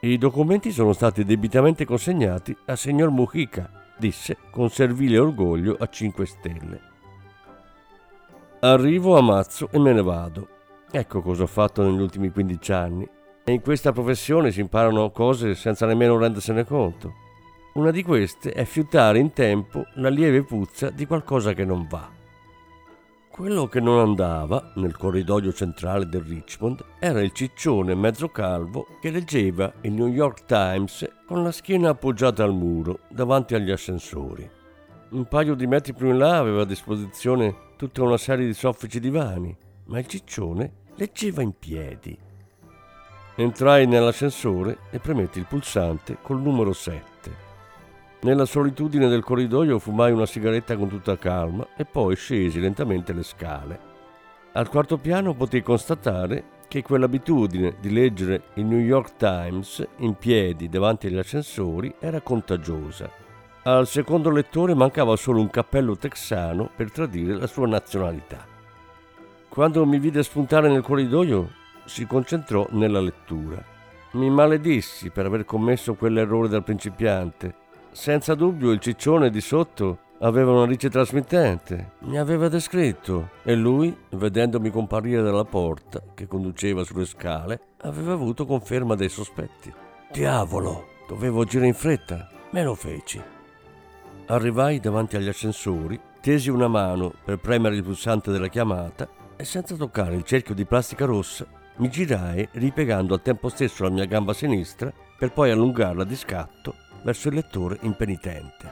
I 0.00 0.16
documenti 0.18 0.70
sono 0.70 0.92
stati 0.92 1.24
debitamente 1.24 1.84
consegnati 1.84 2.56
al 2.66 2.78
signor 2.78 3.10
Mujica, 3.10 3.70
disse 3.98 4.36
con 4.50 4.70
servile 4.70 5.18
orgoglio 5.18 5.76
a 5.78 5.88
5 5.88 6.26
stelle. 6.26 6.80
Arrivo 8.60 9.16
a 9.16 9.22
mazzo 9.22 9.68
e 9.70 9.78
me 9.78 9.92
ne 9.92 10.02
vado. 10.02 10.48
Ecco 10.90 11.20
cosa 11.20 11.44
ho 11.44 11.46
fatto 11.46 11.82
negli 11.82 12.00
ultimi 12.00 12.30
15 12.30 12.72
anni. 12.72 13.08
E 13.44 13.52
in 13.52 13.60
questa 13.60 13.92
professione 13.92 14.50
si 14.50 14.60
imparano 14.60 15.10
cose 15.10 15.54
senza 15.54 15.86
nemmeno 15.86 16.18
rendersene 16.18 16.64
conto. 16.64 17.14
Una 17.74 17.90
di 17.90 18.02
queste 18.02 18.52
è 18.52 18.64
fiutare 18.64 19.18
in 19.18 19.32
tempo 19.32 19.86
la 19.94 20.08
lieve 20.08 20.42
puzza 20.42 20.90
di 20.90 21.06
qualcosa 21.06 21.52
che 21.52 21.64
non 21.64 21.86
va. 21.86 22.10
Quello 23.28 23.68
che 23.68 23.78
non 23.78 24.00
andava, 24.00 24.72
nel 24.76 24.96
corridoio 24.96 25.52
centrale 25.52 26.08
del 26.08 26.22
Richmond, 26.22 26.84
era 26.98 27.20
il 27.20 27.30
ciccione 27.30 27.94
mezzo 27.94 28.30
calvo 28.30 28.98
che 29.00 29.10
leggeva 29.10 29.72
il 29.82 29.92
New 29.92 30.08
York 30.08 30.44
Times 30.44 31.08
con 31.24 31.44
la 31.44 31.52
schiena 31.52 31.90
appoggiata 31.90 32.42
al 32.42 32.52
muro, 32.52 33.00
davanti 33.08 33.54
agli 33.54 33.70
ascensori. 33.70 34.50
Un 35.10 35.24
paio 35.26 35.54
di 35.54 35.68
metri 35.68 35.92
più 35.92 36.08
in 36.08 36.18
là 36.18 36.36
aveva 36.36 36.62
a 36.62 36.66
disposizione 36.66 37.54
tutta 37.76 38.02
una 38.02 38.18
serie 38.18 38.44
di 38.44 38.54
soffici 38.54 38.98
divani, 38.98 39.56
ma 39.84 40.00
il 40.00 40.06
ciccione 40.08 40.72
leggeva 40.96 41.40
in 41.40 41.52
piedi. 41.56 42.18
Entrai 43.36 43.86
nell'ascensore 43.86 44.78
e 44.90 44.98
premetti 44.98 45.38
il 45.38 45.46
pulsante 45.46 46.18
col 46.20 46.40
numero 46.40 46.72
7. 46.72 47.17
Nella 48.20 48.46
solitudine 48.46 49.06
del 49.08 49.22
corridoio 49.22 49.78
fumai 49.78 50.10
una 50.10 50.26
sigaretta 50.26 50.76
con 50.76 50.88
tutta 50.88 51.16
calma 51.16 51.68
e 51.76 51.84
poi 51.84 52.16
scesi 52.16 52.58
lentamente 52.60 53.12
le 53.12 53.22
scale. 53.22 53.80
Al 54.52 54.68
quarto 54.68 54.98
piano 54.98 55.34
potei 55.34 55.62
constatare 55.62 56.56
che 56.66 56.82
quell'abitudine 56.82 57.76
di 57.80 57.92
leggere 57.92 58.42
il 58.54 58.64
New 58.64 58.80
York 58.80 59.16
Times 59.16 59.86
in 59.98 60.14
piedi 60.14 60.68
davanti 60.68 61.06
agli 61.06 61.16
ascensori 61.16 61.94
era 62.00 62.20
contagiosa. 62.20 63.08
Al 63.62 63.86
secondo 63.86 64.30
lettore 64.30 64.74
mancava 64.74 65.14
solo 65.14 65.40
un 65.40 65.50
cappello 65.50 65.96
texano 65.96 66.70
per 66.74 66.90
tradire 66.90 67.34
la 67.34 67.46
sua 67.46 67.66
nazionalità. 67.66 68.44
Quando 69.48 69.86
mi 69.86 69.98
vide 69.98 70.22
spuntare 70.22 70.68
nel 70.68 70.82
corridoio, 70.82 71.50
si 71.84 72.06
concentrò 72.06 72.66
nella 72.70 73.00
lettura. 73.00 73.62
Mi 74.12 74.28
maledissi 74.28 75.10
per 75.10 75.26
aver 75.26 75.44
commesso 75.44 75.94
quell'errore 75.94 76.48
da 76.48 76.60
principiante. 76.60 77.54
Senza 77.90 78.34
dubbio 78.34 78.70
il 78.70 78.80
ciccione 78.80 79.30
di 79.30 79.40
sotto 79.40 79.98
aveva 80.20 80.52
una 80.52 80.66
rice 80.66 80.90
trasmittente. 80.90 81.92
Mi 82.00 82.18
aveva 82.18 82.48
descritto 82.48 83.30
e 83.42 83.54
lui, 83.54 83.96
vedendomi 84.10 84.70
comparire 84.70 85.22
dalla 85.22 85.44
porta 85.44 86.02
che 86.14 86.26
conduceva 86.26 86.84
sulle 86.84 87.06
scale, 87.06 87.60
aveva 87.82 88.12
avuto 88.12 88.46
conferma 88.46 88.94
dei 88.94 89.08
sospetti. 89.08 89.72
Diavolo, 90.10 90.86
dovevo 91.06 91.42
agire 91.42 91.66
in 91.66 91.74
fretta. 91.74 92.28
Me 92.50 92.62
lo 92.62 92.74
feci. 92.74 93.20
Arrivai 94.26 94.80
davanti 94.80 95.16
agli 95.16 95.28
ascensori, 95.28 95.98
tesi 96.20 96.50
una 96.50 96.68
mano 96.68 97.12
per 97.24 97.38
premere 97.38 97.76
il 97.76 97.82
pulsante 97.82 98.30
della 98.30 98.48
chiamata 98.48 99.08
e 99.36 99.44
senza 99.44 99.76
toccare 99.76 100.14
il 100.14 100.24
cerchio 100.24 100.54
di 100.54 100.64
plastica 100.64 101.04
rossa 101.04 101.46
mi 101.78 101.88
girai 101.88 102.46
ripiegando 102.52 103.14
al 103.14 103.22
tempo 103.22 103.48
stesso 103.48 103.84
la 103.84 103.90
mia 103.90 104.04
gamba 104.04 104.32
sinistra 104.32 104.92
per 105.16 105.32
poi 105.32 105.52
allungarla 105.52 106.02
di 106.02 106.16
scatto 106.16 106.74
verso 107.08 107.28
il 107.28 107.36
lettore 107.36 107.78
impenitente. 107.82 108.70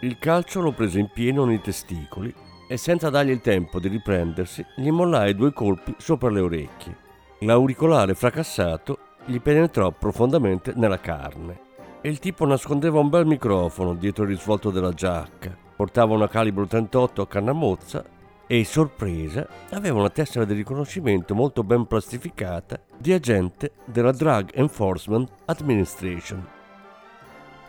Il 0.00 0.18
calcio 0.18 0.60
lo 0.60 0.72
prese 0.72 0.98
in 0.98 1.08
pieno 1.08 1.44
nei 1.44 1.60
testicoli 1.60 2.34
e 2.66 2.76
senza 2.76 3.10
dargli 3.10 3.30
il 3.30 3.40
tempo 3.40 3.78
di 3.78 3.86
riprendersi 3.86 4.66
gli 4.74 4.90
mollai 4.90 5.36
due 5.36 5.52
colpi 5.52 5.94
sopra 5.98 6.30
le 6.30 6.40
orecchie. 6.40 6.96
L'auricolare 7.40 8.14
fracassato 8.14 8.98
gli 9.24 9.40
penetrò 9.40 9.92
profondamente 9.92 10.72
nella 10.74 10.98
carne 10.98 11.60
e 12.00 12.08
il 12.08 12.18
tipo 12.18 12.44
nascondeva 12.44 12.98
un 12.98 13.08
bel 13.08 13.24
microfono 13.24 13.94
dietro 13.94 14.24
il 14.24 14.30
risvolto 14.30 14.70
della 14.70 14.92
giacca. 14.92 15.56
Portava 15.76 16.14
una 16.14 16.26
calibro 16.26 16.66
38 16.66 17.22
a 17.22 17.28
cannamozza 17.28 18.04
e, 18.48 18.64
sorpresa, 18.64 19.46
aveva 19.70 20.00
una 20.00 20.10
tessera 20.10 20.44
di 20.44 20.54
riconoscimento 20.54 21.36
molto 21.36 21.62
ben 21.62 21.86
plastificata 21.86 22.80
di 22.96 23.12
agente 23.12 23.74
della 23.84 24.10
Drug 24.10 24.50
Enforcement 24.54 25.30
Administration. 25.44 26.56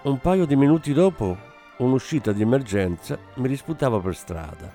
Un 0.02 0.18
paio 0.20 0.46
di 0.46 0.56
minuti 0.56 0.94
dopo, 0.94 1.36
un'uscita 1.80 2.32
di 2.32 2.42
emergenza 2.42 3.18
mi 3.34 3.50
risputava 3.50 4.00
per 4.00 4.16
strada. 4.16 4.72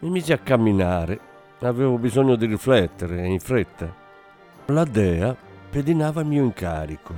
Mi 0.00 0.10
misi 0.10 0.32
a 0.32 0.38
camminare, 0.38 1.20
avevo 1.60 1.96
bisogno 1.96 2.34
di 2.34 2.46
riflettere 2.46 3.24
in 3.24 3.38
fretta. 3.38 3.94
La 4.66 4.82
DEA 4.82 5.36
pedinava 5.70 6.22
il 6.22 6.26
mio 6.26 6.42
incarico. 6.42 7.14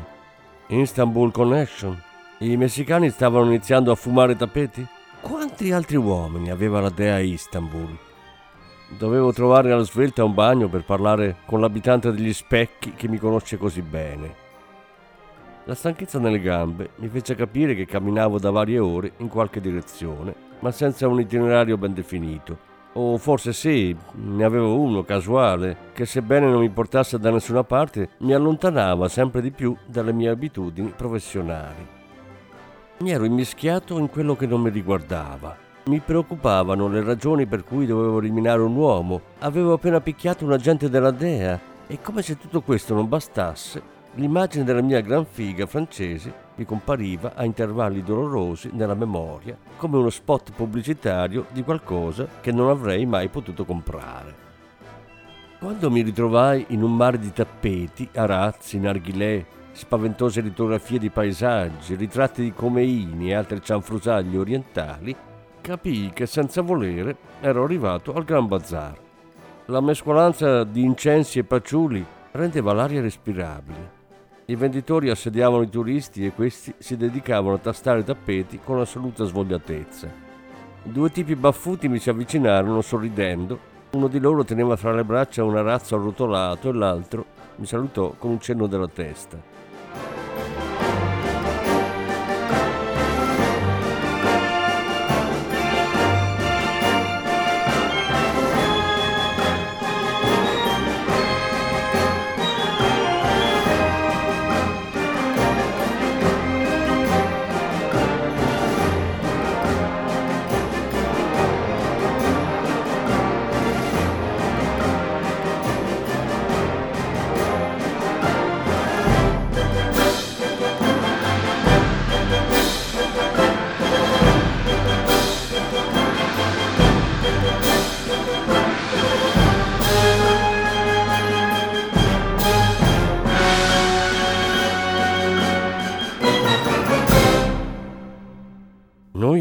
Istanbul 0.66 1.32
Connection. 1.32 1.98
I 2.40 2.58
messicani 2.58 3.08
stavano 3.08 3.46
iniziando 3.46 3.90
a 3.90 3.94
fumare 3.94 4.36
tappeti? 4.36 4.86
Quanti 5.22 5.72
altri 5.72 5.96
uomini 5.96 6.50
aveva 6.50 6.82
la 6.82 6.90
DEA 6.90 7.20
Istanbul? 7.20 7.96
Dovevo 8.98 9.32
trovare 9.32 9.72
alla 9.72 9.82
svelta 9.82 10.22
un 10.24 10.34
bagno 10.34 10.68
per 10.68 10.84
parlare 10.84 11.36
con 11.46 11.62
l'abitante 11.62 12.12
degli 12.12 12.34
specchi 12.34 12.92
che 12.92 13.08
mi 13.08 13.16
conosce 13.16 13.56
così 13.56 13.80
bene. 13.80 14.44
La 15.68 15.74
stanchezza 15.74 16.20
nelle 16.20 16.38
gambe 16.38 16.90
mi 16.98 17.08
fece 17.08 17.34
capire 17.34 17.74
che 17.74 17.86
camminavo 17.86 18.38
da 18.38 18.52
varie 18.52 18.78
ore 18.78 19.14
in 19.16 19.26
qualche 19.26 19.60
direzione, 19.60 20.32
ma 20.60 20.70
senza 20.70 21.08
un 21.08 21.18
itinerario 21.18 21.76
ben 21.76 21.92
definito. 21.92 22.56
O 22.92 23.18
forse 23.18 23.52
sì, 23.52 23.94
ne 24.12 24.44
avevo 24.44 24.78
uno 24.78 25.02
casuale, 25.02 25.76
che 25.92 26.06
sebbene 26.06 26.48
non 26.48 26.60
mi 26.60 26.70
portasse 26.70 27.18
da 27.18 27.32
nessuna 27.32 27.64
parte, 27.64 28.10
mi 28.18 28.32
allontanava 28.32 29.08
sempre 29.08 29.42
di 29.42 29.50
più 29.50 29.76
dalle 29.86 30.12
mie 30.12 30.28
abitudini 30.28 30.92
professionali. 30.96 31.84
Mi 32.98 33.10
ero 33.10 33.24
immischiato 33.24 33.98
in 33.98 34.08
quello 34.08 34.36
che 34.36 34.46
non 34.46 34.60
mi 34.60 34.70
riguardava. 34.70 35.56
Mi 35.86 35.98
preoccupavano 35.98 36.86
le 36.86 37.02
ragioni 37.02 37.44
per 37.46 37.64
cui 37.64 37.86
dovevo 37.86 38.20
eliminare 38.20 38.62
un 38.62 38.76
uomo. 38.76 39.20
Avevo 39.40 39.72
appena 39.72 40.00
picchiato 40.00 40.44
un 40.44 40.52
agente 40.52 40.88
della 40.88 41.10
DEA 41.10 41.60
e 41.88 42.00
come 42.00 42.22
se 42.22 42.38
tutto 42.38 42.62
questo 42.62 42.94
non 42.94 43.08
bastasse, 43.08 43.94
l'immagine 44.16 44.64
della 44.64 44.80
mia 44.80 45.00
gran 45.00 45.26
figa 45.26 45.66
francese 45.66 46.44
mi 46.56 46.64
compariva 46.64 47.34
a 47.34 47.44
intervalli 47.44 48.02
dolorosi 48.02 48.70
nella 48.72 48.94
memoria 48.94 49.56
come 49.76 49.98
uno 49.98 50.10
spot 50.10 50.52
pubblicitario 50.52 51.46
di 51.52 51.62
qualcosa 51.62 52.26
che 52.40 52.50
non 52.50 52.68
avrei 52.68 53.04
mai 53.04 53.28
potuto 53.28 53.64
comprare. 53.64 54.44
Quando 55.58 55.90
mi 55.90 56.02
ritrovai 56.02 56.66
in 56.68 56.82
un 56.82 56.94
mare 56.94 57.18
di 57.18 57.32
tappeti, 57.32 58.08
arazzi, 58.14 58.78
narghilè, 58.78 59.44
spaventose 59.72 60.40
litografie 60.40 60.98
di 60.98 61.10
paesaggi, 61.10 61.94
ritratti 61.94 62.42
di 62.42 62.52
comeini 62.52 63.30
e 63.30 63.34
altre 63.34 63.60
cianfrusaglie 63.60 64.38
orientali, 64.38 65.14
capii 65.60 66.10
che 66.10 66.26
senza 66.26 66.62
volere 66.62 67.16
ero 67.40 67.64
arrivato 67.64 68.14
al 68.14 68.24
Gran 68.24 68.46
Bazar. 68.46 68.98
La 69.66 69.80
mescolanza 69.80 70.64
di 70.64 70.84
incensi 70.84 71.38
e 71.38 71.44
paciuli 71.44 72.04
rendeva 72.32 72.72
l'aria 72.72 73.00
respirabile 73.00 73.95
i 74.48 74.54
venditori 74.54 75.10
assediavano 75.10 75.62
i 75.62 75.68
turisti 75.68 76.24
e 76.24 76.30
questi 76.30 76.72
si 76.78 76.96
dedicavano 76.96 77.54
a 77.54 77.58
tastare 77.58 78.00
i 78.00 78.04
tappeti 78.04 78.60
con 78.62 78.78
assoluta 78.78 79.24
svogliatezza. 79.24 80.08
Due 80.84 81.10
tipi 81.10 81.34
baffuti 81.34 81.88
mi 81.88 81.98
si 81.98 82.10
avvicinarono 82.10 82.80
sorridendo. 82.80 83.58
Uno 83.92 84.06
di 84.06 84.20
loro 84.20 84.44
teneva 84.44 84.76
fra 84.76 84.92
le 84.92 85.02
braccia 85.02 85.42
un 85.42 85.56
arazzo 85.56 85.96
arrotolato 85.96 86.68
e 86.68 86.72
l'altro 86.72 87.24
mi 87.56 87.66
salutò 87.66 88.14
con 88.16 88.30
un 88.30 88.40
cenno 88.40 88.68
della 88.68 88.86
testa. 88.86 89.36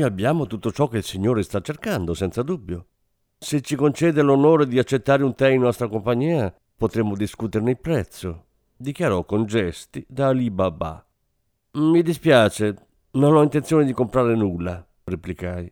Abbiamo 0.04 0.48
tutto 0.48 0.72
ciò 0.72 0.88
che 0.88 0.98
il 0.98 1.04
Signore 1.04 1.44
sta 1.44 1.60
cercando, 1.60 2.14
senza 2.14 2.44
dubbio. 2.44 2.88
Se 3.38 3.62
ci 3.62 3.76
concede 3.76 4.22
l'onore 4.22 4.68
di 4.68 4.80
accettare 4.80 5.24
un 5.24 5.36
tè 5.36 5.50
in 5.50 5.62
nostra 5.62 5.88
compagnia, 5.88 6.54
potremmo 6.76 7.16
discuterne 7.16 7.72
il 7.72 7.80
prezzo, 7.80 8.46
dichiarò 8.78 9.26
con 9.26 9.46
gesti 9.46 10.06
da 10.08 10.28
Ali 10.28 10.50
Baba. 10.50 11.06
Mi 11.74 12.02
dispiace, 12.02 12.76
non 13.12 13.36
ho 13.36 13.44
intenzione 13.44 13.86
di 13.86 13.94
comprare 13.94 14.36
nulla, 14.36 14.86
replicai. 15.04 15.72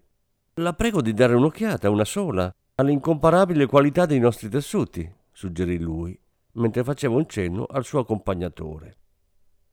La 0.55 0.73
prego 0.73 1.01
di 1.01 1.13
dare 1.13 1.35
un'occhiata, 1.35 1.89
una 1.89 2.05
sola, 2.05 2.53
all'incomparabile 2.75 3.65
qualità 3.65 4.05
dei 4.05 4.19
nostri 4.19 4.49
tessuti, 4.49 5.09
suggerì 5.31 5.79
lui, 5.79 6.19
mentre 6.53 6.83
faceva 6.83 7.15
un 7.15 7.27
cenno 7.27 7.65
al 7.65 7.85
suo 7.85 7.99
accompagnatore. 7.99 8.97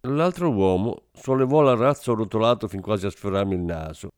L'altro 0.02 0.50
uomo 0.50 1.02
sollevò 1.12 1.60
l'arrazzo 1.60 2.14
rotolato 2.14 2.68
fin 2.68 2.80
quasi 2.80 3.06
a 3.06 3.10
sfiorarmi 3.10 3.54
il 3.54 3.60
naso. 3.60 4.08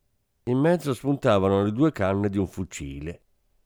In 0.47 0.59
mezzo 0.59 0.93
spuntavano 0.93 1.63
le 1.63 1.71
due 1.71 1.93
canne 1.93 2.29
di 2.29 2.37
un 2.37 2.49
fucile. 2.49 3.21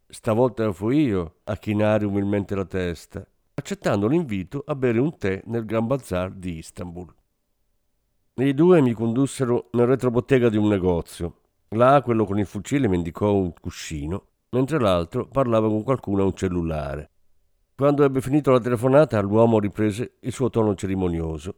Stavolta 0.07 0.71
fui 0.73 1.05
io 1.05 1.37
a 1.45 1.57
chinare 1.57 2.05
umilmente 2.05 2.55
la 2.55 2.67
testa, 2.67 3.27
accettando 3.55 4.07
l'invito 4.07 4.63
a 4.67 4.75
bere 4.75 4.99
un 4.99 5.17
tè 5.17 5.41
nel 5.47 5.65
Gran 5.65 5.87
Bazar 5.87 6.33
di 6.33 6.59
Istanbul. 6.59 7.15
I 8.35 8.53
due 8.53 8.83
mi 8.83 8.93
condussero 8.93 9.71
nel 9.73 9.87
retrobottega 9.87 10.51
di 10.51 10.59
un 10.59 10.69
negozio. 10.69 11.41
Là 11.69 12.03
quello 12.05 12.27
con 12.27 12.39
il 12.39 12.45
fucile 12.45 12.89
mi 12.89 12.97
indicò 12.97 13.33
un 13.33 13.55
cuscino, 13.59 14.27
mentre 14.51 14.79
l'altro 14.79 15.27
parlava 15.27 15.69
con 15.69 15.83
qualcuno 15.83 16.25
a 16.25 16.27
un 16.27 16.35
cellulare. 16.35 17.11
Quando 17.75 18.05
ebbe 18.05 18.21
finito 18.21 18.51
la 18.51 18.61
telefonata, 18.61 19.19
l'uomo 19.23 19.59
riprese 19.59 20.17
il 20.21 20.33
suo 20.33 20.51
tono 20.51 20.75
cerimonioso. 20.75 21.55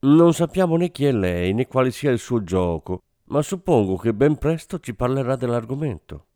Non 0.00 0.32
sappiamo 0.32 0.76
né 0.76 0.92
chi 0.92 1.06
è 1.06 1.12
lei 1.12 1.52
né 1.54 1.66
quale 1.66 1.90
sia 1.90 2.12
il 2.12 2.20
suo 2.20 2.44
gioco, 2.44 3.02
ma 3.28 3.42
suppongo 3.42 3.96
che 3.96 4.14
ben 4.14 4.36
presto 4.36 4.78
ci 4.78 4.94
parlerà 4.94 5.36
dell'argomento. 5.36 6.26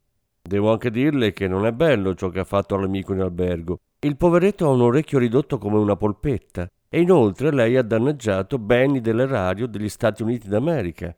Devo 0.43 0.73
anche 0.73 0.91
dirle 0.91 1.33
che 1.33 1.47
non 1.47 1.67
è 1.67 1.73
bello 1.73 2.15
ciò 2.15 2.29
che 2.29 2.41
ha 2.41 2.45
fatto 2.45 2.75
all'amico 2.75 3.13
in 3.13 3.21
albergo. 3.21 3.79
Il 4.01 4.17
poveretto 4.17 4.67
ha 4.67 4.71
un 4.71 4.81
orecchio 4.81 5.19
ridotto 5.19 5.59
come 5.59 5.79
una 5.79 5.97
polpetta 5.97 6.69
e 6.89 7.01
inoltre 7.01 7.53
lei 7.53 7.77
ha 7.77 7.83
danneggiato 7.83 8.59
beni 8.59 9.01
dell'erario 9.01 9.67
degli 9.67 9.89
Stati 9.89 10.23
Uniti 10.23 10.49
d'America. 10.49 11.17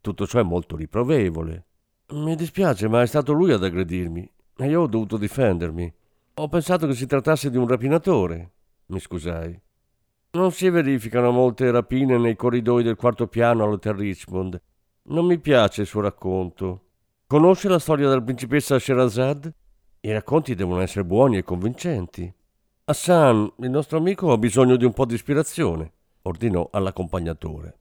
Tutto 0.00 0.26
ciò 0.26 0.40
è 0.40 0.42
molto 0.42 0.74
riprovevole. 0.74 1.66
Mi 2.12 2.34
dispiace, 2.34 2.88
ma 2.88 3.02
è 3.02 3.06
stato 3.06 3.32
lui 3.32 3.52
ad 3.52 3.62
aggredirmi 3.62 4.30
e 4.56 4.66
io 4.66 4.82
ho 4.82 4.86
dovuto 4.86 5.16
difendermi. 5.16 5.94
Ho 6.34 6.48
pensato 6.48 6.86
che 6.86 6.94
si 6.94 7.06
trattasse 7.06 7.50
di 7.50 7.58
un 7.58 7.68
rapinatore. 7.68 8.50
Mi 8.86 8.98
scusai. 8.98 9.60
Non 10.32 10.50
si 10.50 10.70
verificano 10.70 11.30
molte 11.30 11.70
rapine 11.70 12.16
nei 12.16 12.36
corridoi 12.36 12.82
del 12.82 12.96
quarto 12.96 13.26
piano 13.26 13.64
all'Hotel 13.64 13.94
Richmond. 13.94 14.60
Non 15.04 15.26
mi 15.26 15.40
piace 15.40 15.80
il 15.80 15.86
suo 15.88 16.00
racconto. 16.00 16.84
Conosce 17.26 17.68
la 17.68 17.80
storia 17.80 18.08
della 18.08 18.22
principessa 18.22 18.78
Sherazad? 18.78 19.52
I 20.00 20.12
racconti 20.12 20.54
devono 20.54 20.80
essere 20.80 21.04
buoni 21.04 21.38
e 21.38 21.42
convincenti. 21.42 22.32
Hassan, 22.84 23.52
il 23.58 23.70
nostro 23.70 23.98
amico, 23.98 24.30
ha 24.30 24.38
bisogno 24.38 24.76
di 24.76 24.84
un 24.84 24.92
po' 24.92 25.04
di 25.04 25.14
ispirazione, 25.14 25.92
ordinò 26.22 26.68
all'accompagnatore. 26.70 27.78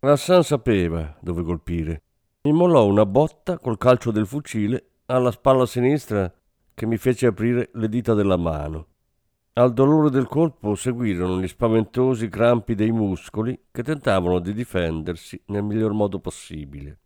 Hassan 0.00 0.42
sapeva 0.42 1.16
dove 1.20 1.42
colpire. 1.42 2.02
Mi 2.42 2.52
mollò 2.52 2.84
una 2.84 3.06
botta 3.06 3.58
col 3.58 3.78
calcio 3.78 4.10
del 4.10 4.26
fucile 4.26 4.90
alla 5.06 5.30
spalla 5.30 5.64
sinistra 5.64 6.30
che 6.74 6.86
mi 6.86 6.98
fece 6.98 7.26
aprire 7.26 7.70
le 7.72 7.88
dita 7.88 8.12
della 8.12 8.36
mano. 8.36 8.88
Al 9.58 9.72
dolore 9.72 10.10
del 10.10 10.26
colpo 10.26 10.74
seguirono 10.74 11.40
gli 11.40 11.48
spaventosi 11.48 12.28
crampi 12.28 12.74
dei 12.74 12.92
muscoli 12.92 13.58
che 13.70 13.82
tentavano 13.82 14.38
di 14.38 14.52
difendersi 14.52 15.40
nel 15.46 15.62
miglior 15.62 15.94
modo 15.94 16.18
possibile. 16.18 16.98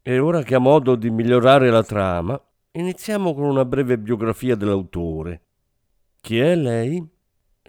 E 0.00 0.18
ora 0.18 0.42
che 0.42 0.54
a 0.54 0.60
modo 0.60 0.94
di 0.94 1.10
migliorare 1.10 1.68
la 1.68 1.82
trama, 1.82 2.42
iniziamo 2.70 3.34
con 3.34 3.44
una 3.44 3.66
breve 3.66 3.98
biografia 3.98 4.56
dell'autore. 4.56 5.42
Chi 6.22 6.38
è 6.38 6.56
lei? 6.56 7.06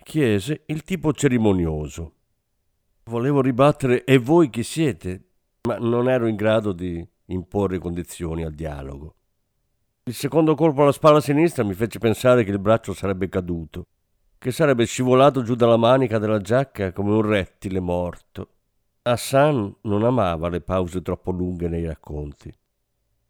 chiese 0.02 0.64
il 0.68 0.84
tipo 0.84 1.12
cerimonioso. 1.12 2.14
Volevo 3.04 3.42
ribattere 3.42 4.06
e 4.06 4.18
voi 4.18 4.50
chi 4.50 4.64
siete, 4.64 5.26
ma 5.68 5.78
non 5.78 6.10
ero 6.10 6.26
in 6.28 6.38
grado 6.38 6.72
di 6.72 7.06
imporre 7.26 7.80
condizioni 7.80 8.46
al 8.46 8.54
dialogo. 8.54 9.16
Il 10.10 10.15
secondo 10.15 10.56
colpo 10.56 10.82
alla 10.82 10.91
spalla 10.91 11.22
sinistra 11.22 11.63
mi 11.63 11.76
fece 11.76 12.00
pensare 12.00 12.43
che 12.43 12.50
il 12.50 12.58
braccio 12.58 12.95
sarebbe 12.95 13.30
caduto, 13.30 13.86
che 14.39 14.52
sarebbe 14.52 14.86
scivolato 14.86 15.43
giù 15.43 15.54
dalla 15.54 15.78
manica 15.78 16.17
della 16.17 16.39
giacca 16.39 16.91
come 16.91 17.13
un 17.13 17.22
rettile 17.22 17.80
morto. 17.80 18.48
Hassan 19.04 19.72
non 19.82 20.04
amava 20.04 20.50
le 20.50 20.62
pause 20.62 21.04
troppo 21.04 21.30
lunghe 21.30 21.67
nei 21.67 21.86
racconti. 21.86 22.52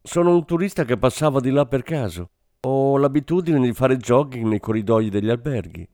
Sono 0.02 0.34
un 0.34 0.46
turista 0.46 0.86
che 0.86 0.96
passava 0.96 1.42
di 1.42 1.50
là 1.50 1.66
per 1.66 1.84
caso. 1.84 2.30
Ho 2.62 2.96
l'abitudine 2.96 3.60
di 3.60 3.74
fare 3.74 3.98
jogging 3.98 4.46
nei 4.46 4.62
corridoi 4.62 5.10
degli 5.10 5.30
alberghi. 5.30 5.86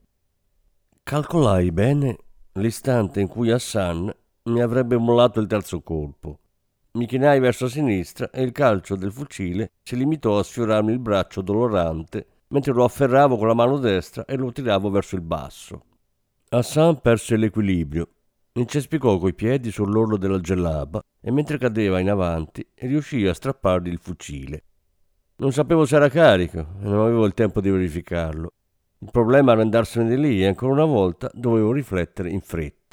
Calcolai 1.01 1.71
bene 1.71 2.15
l'istante 2.51 3.21
in 3.21 3.27
cui 3.27 3.49
Hassan 3.49 4.15
mi 4.43 4.61
avrebbe 4.61 4.97
mollato 4.97 5.39
il 5.39 5.47
terzo 5.47 5.81
colpo. 5.81 6.41
Mi 6.95 7.07
chinai 7.07 7.41
verso 7.41 7.67
sinistra 7.67 8.29
e 8.29 8.41
il 8.41 8.53
calcio 8.53 8.95
del 8.95 9.11
fucile 9.11 9.71
si 9.83 9.97
limitò 9.97 10.39
a 10.39 10.43
sfiorarmi 10.43 10.93
il 10.93 10.99
braccio 10.99 11.41
dolorante 11.41 12.25
mentre 12.47 12.71
lo 12.71 12.85
afferravo 12.85 13.35
con 13.35 13.47
la 13.47 13.53
mano 13.53 13.79
destra 13.79 14.23
e 14.23 14.37
lo 14.37 14.49
tiravo 14.53 14.89
verso 14.89 15.15
il 15.15 15.21
basso. 15.21 15.83
Hassan 16.47 17.01
perse 17.01 17.35
l'equilibrio, 17.35 18.07
incespicò 18.53 19.17
coi 19.17 19.33
piedi 19.33 19.71
sull'orlo 19.71 20.15
della 20.15 20.39
gellaba 20.39 21.03
e 21.19 21.31
mentre 21.31 21.57
cadeva 21.57 21.99
in 21.99 22.09
avanti 22.09 22.65
riuscì 22.75 23.27
a 23.27 23.33
strappargli 23.33 23.89
il 23.89 23.99
fucile. 23.99 24.63
Non 25.37 25.51
sapevo 25.51 25.85
se 25.85 25.97
era 25.97 26.07
carico 26.07 26.59
e 26.59 26.83
non 26.83 27.01
avevo 27.01 27.25
il 27.25 27.33
tempo 27.33 27.59
di 27.59 27.69
verificarlo. 27.69 28.53
Il 28.99 29.11
problema 29.11 29.51
era 29.51 29.61
andarsene 29.61 30.07
di 30.07 30.17
lì 30.17 30.41
e 30.41 30.47
ancora 30.47 30.71
una 30.71 30.85
volta 30.85 31.29
dovevo 31.33 31.73
riflettere 31.73 32.29
in 32.29 32.39
fretta. 32.39 32.84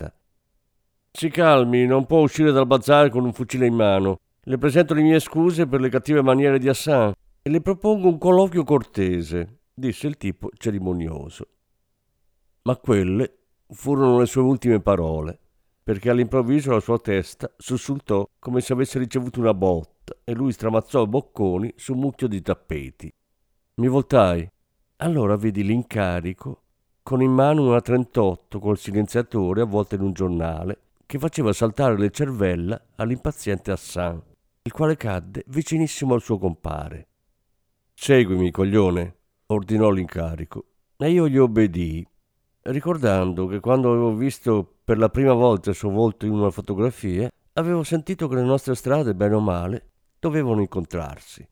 Si 1.14 1.28
calmi, 1.28 1.84
non 1.84 2.06
può 2.06 2.22
uscire 2.22 2.52
dal 2.52 2.66
bazar 2.66 3.10
con 3.10 3.24
un 3.24 3.34
fucile 3.34 3.66
in 3.66 3.74
mano. 3.74 4.20
Le 4.40 4.56
presento 4.56 4.94
le 4.94 5.02
mie 5.02 5.20
scuse 5.20 5.66
per 5.66 5.80
le 5.80 5.90
cattive 5.90 6.22
maniere 6.22 6.58
di 6.58 6.68
Hassan 6.68 7.12
e 7.42 7.50
le 7.50 7.60
propongo 7.60 8.08
un 8.08 8.16
colloquio 8.16 8.64
cortese, 8.64 9.58
disse 9.74 10.06
il 10.06 10.16
tipo 10.16 10.48
cerimonioso. 10.56 11.46
Ma 12.62 12.76
quelle 12.76 13.36
furono 13.68 14.18
le 14.20 14.26
sue 14.26 14.40
ultime 14.40 14.80
parole, 14.80 15.38
perché 15.82 16.08
all'improvviso 16.08 16.72
la 16.72 16.80
sua 16.80 16.98
testa 16.98 17.52
sussultò 17.58 18.26
come 18.38 18.62
se 18.62 18.72
avesse 18.72 18.98
ricevuto 18.98 19.38
una 19.38 19.54
botta 19.54 20.16
e 20.24 20.32
lui 20.32 20.50
stramazzò 20.50 21.06
bocconi 21.06 21.74
su 21.76 21.92
un 21.92 22.00
mucchio 22.00 22.26
di 22.26 22.40
tappeti. 22.40 23.12
Mi 23.74 23.86
voltai. 23.86 24.50
Allora 24.96 25.36
vedi 25.36 25.62
l'incarico 25.62 26.62
con 27.02 27.20
in 27.20 27.32
mano 27.32 27.66
una 27.66 27.80
38 27.80 28.58
col 28.60 28.78
silenziatore 28.78 29.60
avvolta 29.60 29.96
in 29.96 30.02
un 30.02 30.12
giornale 30.12 30.78
che 31.12 31.18
faceva 31.18 31.52
saltare 31.52 31.98
le 31.98 32.10
cervella 32.10 32.82
all'impaziente 32.96 33.70
Hassan, 33.70 34.22
il 34.62 34.72
quale 34.72 34.96
cadde 34.96 35.44
vicinissimo 35.48 36.14
al 36.14 36.22
suo 36.22 36.38
compare. 36.38 37.08
Seguimi, 37.92 38.50
coglione, 38.50 39.16
ordinò 39.48 39.90
l'incarico, 39.90 40.68
e 40.96 41.10
io 41.10 41.28
gli 41.28 41.36
obbedii, 41.36 42.08
ricordando 42.62 43.46
che 43.46 43.60
quando 43.60 43.90
avevo 43.90 44.14
visto 44.14 44.76
per 44.82 44.96
la 44.96 45.10
prima 45.10 45.34
volta 45.34 45.68
il 45.68 45.76
suo 45.76 45.90
volto 45.90 46.24
in 46.24 46.32
una 46.32 46.50
fotografia, 46.50 47.30
avevo 47.52 47.82
sentito 47.82 48.26
che 48.26 48.36
le 48.36 48.44
nostre 48.44 48.74
strade, 48.74 49.14
bene 49.14 49.34
o 49.34 49.40
male, 49.40 49.90
dovevano 50.18 50.62
incontrarsi. 50.62 51.46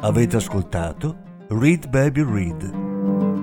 Avete 0.00 0.36
ascoltato 0.36 1.22
Read 1.50 1.88
Baby 1.88 2.24
Read 2.24 2.83